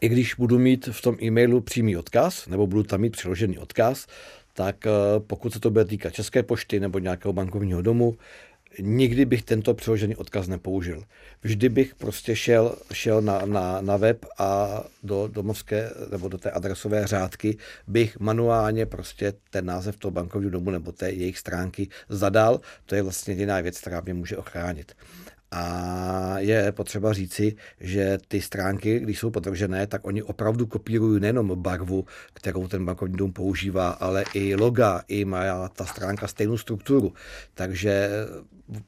I 0.01 0.09
když 0.09 0.35
budu 0.35 0.59
mít 0.59 0.89
v 0.93 1.03
tom 1.03 1.17
e-mailu 1.23 1.61
přímý 1.61 1.97
odkaz, 1.97 2.47
nebo 2.47 2.67
budu 2.67 2.83
tam 2.83 3.01
mít 3.01 3.11
přiložený 3.11 3.59
odkaz, 3.59 4.07
tak 4.53 4.87
eh, 4.87 4.91
pokud 5.27 5.53
se 5.53 5.61
to 5.61 5.71
bude 5.71 5.85
týkat 5.85 6.15
České 6.15 6.43
pošty 6.43 6.81
nebo 6.81 6.99
nějakého 6.99 7.33
bankovního 7.33 7.83
domu, 7.83 8.17
nikdy 8.81 9.25
bych 9.25 9.43
tento 9.43 9.75
přeložený 9.75 10.17
odkaz 10.17 10.49
nepoužil. 10.49 11.03
Vždy 11.43 11.69
bych 11.69 11.95
prostě 11.95 12.37
šel, 12.37 12.77
šel 12.93 13.23
na, 13.23 13.47
na, 13.47 13.81
na 13.81 13.97
web 13.97 14.27
a 14.39 14.83
do 15.03 15.29
domovské 15.33 15.91
nebo 16.11 16.29
do 16.29 16.39
té 16.39 16.51
adresové 16.51 17.07
řádky 17.07 17.57
bych 17.87 18.19
manuálně 18.21 18.87
prostě 18.87 19.33
ten 19.51 19.67
název 19.67 19.97
toho 19.97 20.13
bankovního 20.13 20.51
domu 20.51 20.71
nebo 20.71 20.93
té 20.93 21.11
jejich 21.11 21.39
stránky 21.39 21.89
zadal. 22.09 22.61
To 22.87 22.95
je 22.95 23.03
vlastně 23.03 23.35
jediná 23.35 23.61
věc, 23.61 23.81
která 23.81 24.01
mě 24.01 24.15
může 24.15 24.37
ochránit. 24.37 24.95
A 25.51 26.39
je 26.39 26.73
potřeba 26.73 27.13
říci, 27.13 27.57
že 27.81 28.19
ty 28.29 28.41
stránky, 28.41 29.01
když 29.01 29.19
jsou 29.19 29.31
podvržené, 29.31 29.87
tak 29.87 30.07
oni 30.07 30.23
opravdu 30.23 30.67
kopírují 30.67 31.21
nejenom 31.21 31.63
barvu, 31.63 32.07
kterou 32.33 32.69
ten 32.69 32.85
bankovní 32.85 33.17
dům 33.17 33.33
používá, 33.33 33.91
ale 33.91 34.25
i 34.35 34.55
loga, 34.55 35.03
i 35.09 35.25
má 35.25 35.69
ta 35.69 35.85
stránka 35.85 36.27
stejnou 36.27 36.59
strukturu. 36.59 37.13
Takže 37.55 38.11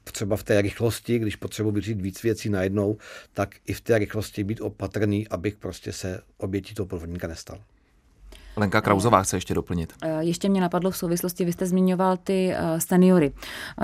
třeba 0.03 0.37
v 0.37 0.43
té 0.43 0.61
rychlosti, 0.61 1.19
když 1.19 1.35
potřebuji 1.35 1.71
vyřít 1.71 2.01
víc 2.01 2.23
věcí 2.23 2.49
najednou, 2.49 2.97
tak 3.33 3.55
i 3.65 3.73
v 3.73 3.81
té 3.81 3.97
rychlosti 3.97 4.43
být 4.43 4.61
opatrný, 4.61 5.27
abych 5.27 5.55
prostě 5.55 5.93
se 5.93 6.21
obětí 6.37 6.73
toho 6.73 6.87
podvodníka 6.87 7.27
nestal. 7.27 7.59
Lenka 8.59 8.81
Krauzová 8.81 9.21
chce 9.21 9.37
ještě 9.37 9.53
doplnit. 9.53 9.93
Eh, 10.01 10.23
ještě 10.23 10.49
mě 10.49 10.61
napadlo 10.61 10.91
v 10.91 10.97
souvislosti, 10.97 11.45
vy 11.45 11.51
jste 11.51 11.65
zmiňoval 11.65 12.17
ty 12.17 12.53
eh, 12.53 12.79
seniory. 12.81 13.31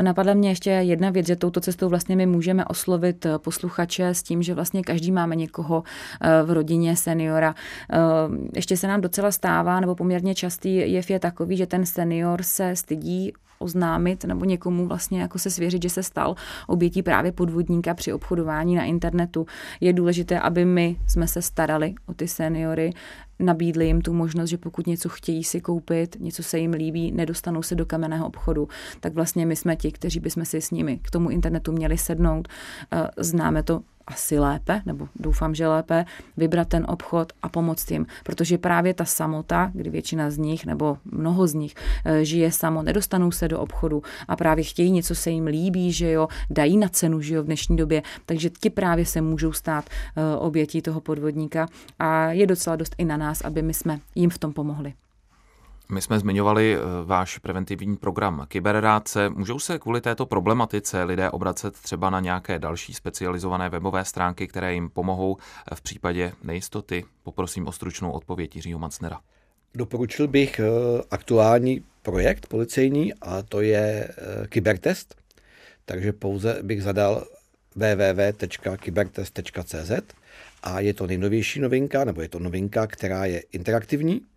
Napadla 0.01 0.33
mě 0.33 0.49
ještě 0.49 0.69
jedna 0.69 1.09
věc, 1.09 1.27
že 1.27 1.35
touto 1.35 1.61
cestou 1.61 1.89
vlastně 1.89 2.15
my 2.15 2.25
můžeme 2.25 2.65
oslovit 2.65 3.25
eh, 3.25 3.39
posluchače 3.39 4.07
s 4.07 4.23
tím, 4.23 4.43
že 4.43 4.53
vlastně 4.53 4.81
každý 4.81 5.11
máme 5.11 5.35
někoho 5.35 5.83
v 6.45 6.51
rodině 6.51 6.95
seniora. 6.95 7.55
Ještě 8.55 8.77
se 8.77 8.87
nám 8.87 9.01
docela 9.01 9.31
stává, 9.31 9.79
nebo 9.79 9.95
poměrně 9.95 10.35
častý 10.35 10.75
jev 10.75 11.09
je 11.09 11.19
takový, 11.19 11.57
že 11.57 11.65
ten 11.65 11.85
senior 11.85 12.43
se 12.43 12.75
stydí 12.75 13.33
oznámit 13.59 14.23
nebo 14.23 14.45
někomu 14.45 14.87
vlastně 14.87 15.21
jako 15.21 15.39
se 15.39 15.51
svěřit, 15.51 15.83
že 15.83 15.89
se 15.89 16.03
stal 16.03 16.35
obětí 16.67 17.03
právě 17.03 17.31
podvodníka 17.31 17.93
při 17.93 18.13
obchodování 18.13 18.75
na 18.75 18.83
internetu. 18.83 19.45
Je 19.81 19.93
důležité, 19.93 20.39
aby 20.39 20.65
my 20.65 20.97
jsme 21.07 21.27
se 21.27 21.41
starali 21.41 21.93
o 22.05 22.13
ty 22.13 22.27
seniory, 22.27 22.93
nabídli 23.39 23.85
jim 23.87 24.01
tu 24.01 24.13
možnost, 24.13 24.49
že 24.49 24.57
pokud 24.57 24.87
něco 24.87 25.09
chtějí 25.09 25.43
si 25.43 25.61
koupit, 25.61 26.17
něco 26.19 26.43
se 26.43 26.59
jim 26.59 26.71
líbí, 26.71 27.11
nedostanou 27.11 27.63
se 27.63 27.75
do 27.75 27.85
kamenného 27.85 28.27
obchodu, 28.27 28.67
tak 28.99 29.13
vlastně 29.13 29.45
my 29.45 29.55
jsme 29.55 29.75
ti, 29.75 29.91
kteří 29.91 30.19
bychom 30.19 30.45
si 30.45 30.61
s 30.61 30.71
nimi 30.71 30.99
k 31.01 31.11
tomu 31.11 31.29
internetu 31.29 31.71
měli 31.71 31.97
sednout. 31.97 32.47
Eh, 32.91 33.09
známe 33.17 33.63
to 33.63 33.81
asi 34.07 34.39
lépe, 34.39 34.81
nebo 34.85 35.07
doufám, 35.15 35.55
že 35.55 35.67
lépe, 35.67 36.05
vybrat 36.37 36.67
ten 36.67 36.85
obchod 36.89 37.33
a 37.41 37.49
pomoct 37.49 37.91
jim. 37.91 38.05
Protože 38.23 38.57
právě 38.57 38.93
ta 38.93 39.05
samota, 39.05 39.71
kdy 39.73 39.89
většina 39.89 40.29
z 40.29 40.37
nich, 40.37 40.65
nebo 40.65 40.97
mnoho 41.05 41.47
z 41.47 41.53
nich, 41.53 41.75
eh, 42.05 42.25
žije 42.25 42.51
samo, 42.51 42.83
nedostanou 42.83 43.31
se 43.31 43.47
do 43.47 43.59
obchodu 43.59 44.03
a 44.27 44.35
právě 44.35 44.63
chtějí 44.63 44.91
něco 44.91 45.15
se 45.15 45.29
jim 45.29 45.47
líbí, 45.47 45.91
že 45.91 46.11
jo, 46.11 46.27
dají 46.49 46.77
na 46.77 46.89
cenu, 46.89 47.21
že 47.21 47.35
jo, 47.35 47.43
v 47.43 47.45
dnešní 47.45 47.77
době, 47.77 48.03
takže 48.25 48.49
ti 48.49 48.69
právě 48.69 49.05
se 49.05 49.21
můžou 49.21 49.53
stát 49.53 49.85
eh, 49.89 50.37
obětí 50.37 50.81
toho 50.81 51.01
podvodníka 51.01 51.67
a 51.99 52.31
je 52.31 52.47
docela 52.47 52.75
dost 52.75 52.95
i 52.97 53.05
na 53.05 53.17
nás, 53.17 53.41
aby 53.41 53.61
my 53.61 53.73
jsme 53.73 53.99
jim 54.15 54.29
v 54.29 54.37
tom 54.37 54.53
pomohli. 54.53 54.93
My 55.89 56.01
jsme 56.01 56.19
zmiňovali 56.19 56.75
eh, 56.75 56.79
váš 57.05 57.37
preventivní 57.37 57.97
program 57.97 58.45
Kyberrádce. 58.47 59.29
Můžou 59.29 59.59
se 59.59 59.79
kvůli 59.79 60.01
této 60.01 60.25
problematice 60.25 61.03
lidé 61.03 61.29
obracet 61.29 61.73
třeba 61.73 62.09
na 62.09 62.19
nějaké 62.19 62.59
další 62.59 62.93
specializované 62.93 63.69
webové 63.69 64.05
stránky, 64.05 64.47
které 64.47 64.73
jim 64.73 64.89
pomohou 64.89 65.37
v 65.75 65.81
případě 65.81 66.31
nejistoty? 66.43 67.05
Poprosím 67.23 67.67
o 67.67 67.71
stručnou 67.71 68.11
odpověď 68.11 68.55
Jiřího 68.55 68.79
Macnera. 68.79 69.19
Doporučil 69.75 70.27
bych 70.27 70.59
eh, 70.59 70.63
aktuální 71.11 71.83
projekt 72.01 72.47
policejní 72.47 73.13
a 73.13 73.41
to 73.41 73.61
je 73.61 74.07
eh, 74.07 74.13
Kybertest. 74.47 75.15
Takže 75.85 76.13
pouze 76.13 76.59
bych 76.61 76.83
zadal 76.83 77.25
www.kybertest.cz 77.75 79.91
a 80.63 80.79
je 80.79 80.93
to 80.93 81.07
nejnovější 81.07 81.59
novinka, 81.59 82.03
nebo 82.03 82.21
je 82.21 82.29
to 82.29 82.39
novinka, 82.39 82.87
která 82.87 83.25
je 83.25 83.43
interaktivní, 83.51 84.21
Eh, 84.21 84.34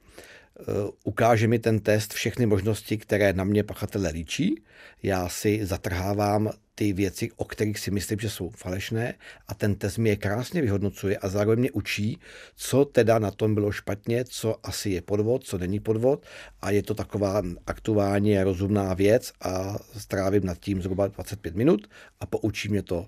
ukáže 1.05 1.49
mi 1.49 1.59
ten 1.59 1.81
test 1.81 2.13
všechny 2.13 2.47
možnosti, 2.47 2.99
které 2.99 3.33
na 3.33 3.45
mě 3.45 3.65
pachatele 3.65 4.11
líčí. 4.11 4.63
Já 5.03 5.29
si 5.29 5.67
zatrhávám 5.67 6.51
ty 6.75 6.93
věci, 6.93 7.31
o 7.37 7.45
kterých 7.45 7.79
si 7.79 7.91
myslím, 7.91 8.19
že 8.19 8.31
jsou 8.31 8.51
falešné 8.51 9.15
a 9.49 9.55
ten 9.55 9.75
test 9.75 9.99
mi 9.99 10.09
je 10.09 10.17
krásně 10.17 10.63
vyhodnocuje 10.63 11.19
a 11.19 11.29
zároveň 11.29 11.59
mě 11.59 11.71
učí, 11.71 12.19
co 12.57 12.85
teda 12.85 13.19
na 13.19 13.31
tom 13.31 13.55
bylo 13.55 13.73
špatně, 13.73 14.25
co 14.25 14.67
asi 14.67 14.91
je 14.91 15.03
podvod, 15.03 15.45
co 15.45 15.59
není 15.59 15.81
podvod 15.81 16.27
a 16.63 16.71
je 16.71 16.83
to 16.83 16.95
taková 16.95 17.43
aktuálně 17.67 18.45
rozumná 18.45 18.95
věc 18.95 19.33
a 19.41 19.77
strávím 19.99 20.45
nad 20.47 20.59
tím 20.59 20.83
zhruba 20.83 21.07
25 21.07 21.57
minut 21.57 21.91
a 22.21 22.27
poučí 22.27 22.69
mě 22.69 22.83
to 22.83 23.07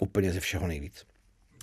úplně 0.00 0.32
ze 0.32 0.40
všeho 0.40 0.66
nejvíc. 0.66 1.04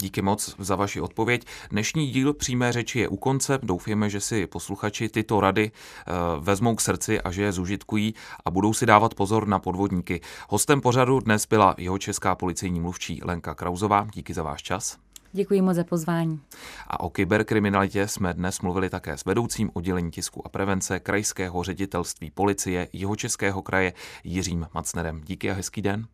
Díky 0.02 0.22
moc 0.22 0.56
za 0.60 0.76
vaši 0.76 1.02
odpověď. 1.02 1.46
Dnešní 1.70 2.08
díl 2.08 2.34
přímé 2.34 2.72
řeči 2.72 3.00
je 3.00 3.08
u 3.08 3.18
konce. 3.18 3.60
Doufujeme, 3.64 4.10
že 4.10 4.20
si 4.20 4.48
posluchači 4.48 5.10
tyto 5.10 5.40
rady 5.40 5.72
eh, 5.72 6.12
vezmou 6.40 6.76
k 6.76 6.82
srdci 6.82 7.22
a 7.22 7.32
že 7.32 7.44
je 7.44 7.52
zužitkují 7.52 8.14
a 8.46 8.52
budou 8.52 8.74
si 8.74 8.86
dávat 8.86 9.16
pozor 9.16 9.48
na 9.48 9.60
podvodníky. 9.60 10.22
Hostem 10.50 10.82
pořadu 10.82 11.20
dnes 11.20 11.46
byla 11.46 11.76
jeho 11.78 11.98
česká 11.98 12.36
policejní 12.36 12.80
mluvčí 12.80 13.22
Lenka 13.24 13.56
Krauzová. 13.56 14.08
Díky 14.14 14.34
za 14.34 14.44
váš 14.44 14.64
čas. 14.64 14.98
Děkuji 15.32 15.62
moc 15.62 15.76
za 15.76 15.84
pozvání. 15.84 16.42
A 16.88 17.00
o 17.00 17.10
kyberkriminalitě 17.10 18.08
jsme 18.08 18.34
dnes 18.34 18.62
mluvili 18.62 18.90
také 18.90 19.18
s 19.18 19.26
vedoucím 19.26 19.72
oddělení 19.74 20.12
tisku 20.12 20.46
a 20.46 20.50
prevence 20.50 21.00
Krajského 21.00 21.64
ředitelství 21.64 22.32
policie 22.32 22.88
Jihočeského 22.94 23.62
kraje 23.62 23.94
Jiřím 24.24 24.68
Macnerem. 24.74 25.22
Díky 25.22 25.52
a 25.52 25.54
hezký 25.54 25.82
den. 25.82 26.08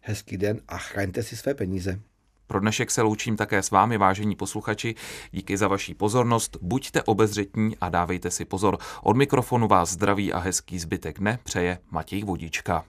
Hezký 0.00 0.36
den 0.36 0.60
a 0.68 0.78
chraňte 0.78 1.22
si 1.22 1.36
své 1.36 1.54
peníze. 1.54 2.00
Pro 2.52 2.60
dnešek 2.60 2.90
se 2.90 3.02
loučím 3.02 3.36
také 3.36 3.62
s 3.62 3.70
vámi, 3.70 3.98
vážení 3.98 4.36
posluchači. 4.36 4.94
Díky 5.30 5.56
za 5.56 5.68
vaši 5.68 5.94
pozornost, 5.94 6.56
buďte 6.62 7.02
obezřetní 7.02 7.76
a 7.80 7.88
dávejte 7.88 8.30
si 8.30 8.44
pozor. 8.44 8.78
Od 9.02 9.16
mikrofonu 9.16 9.68
vás 9.68 9.90
zdraví 9.90 10.32
a 10.32 10.38
hezký 10.38 10.78
zbytek 10.78 11.18
dne 11.18 11.38
přeje 11.44 11.78
Matěj 11.90 12.24
Vodička. 12.24 12.84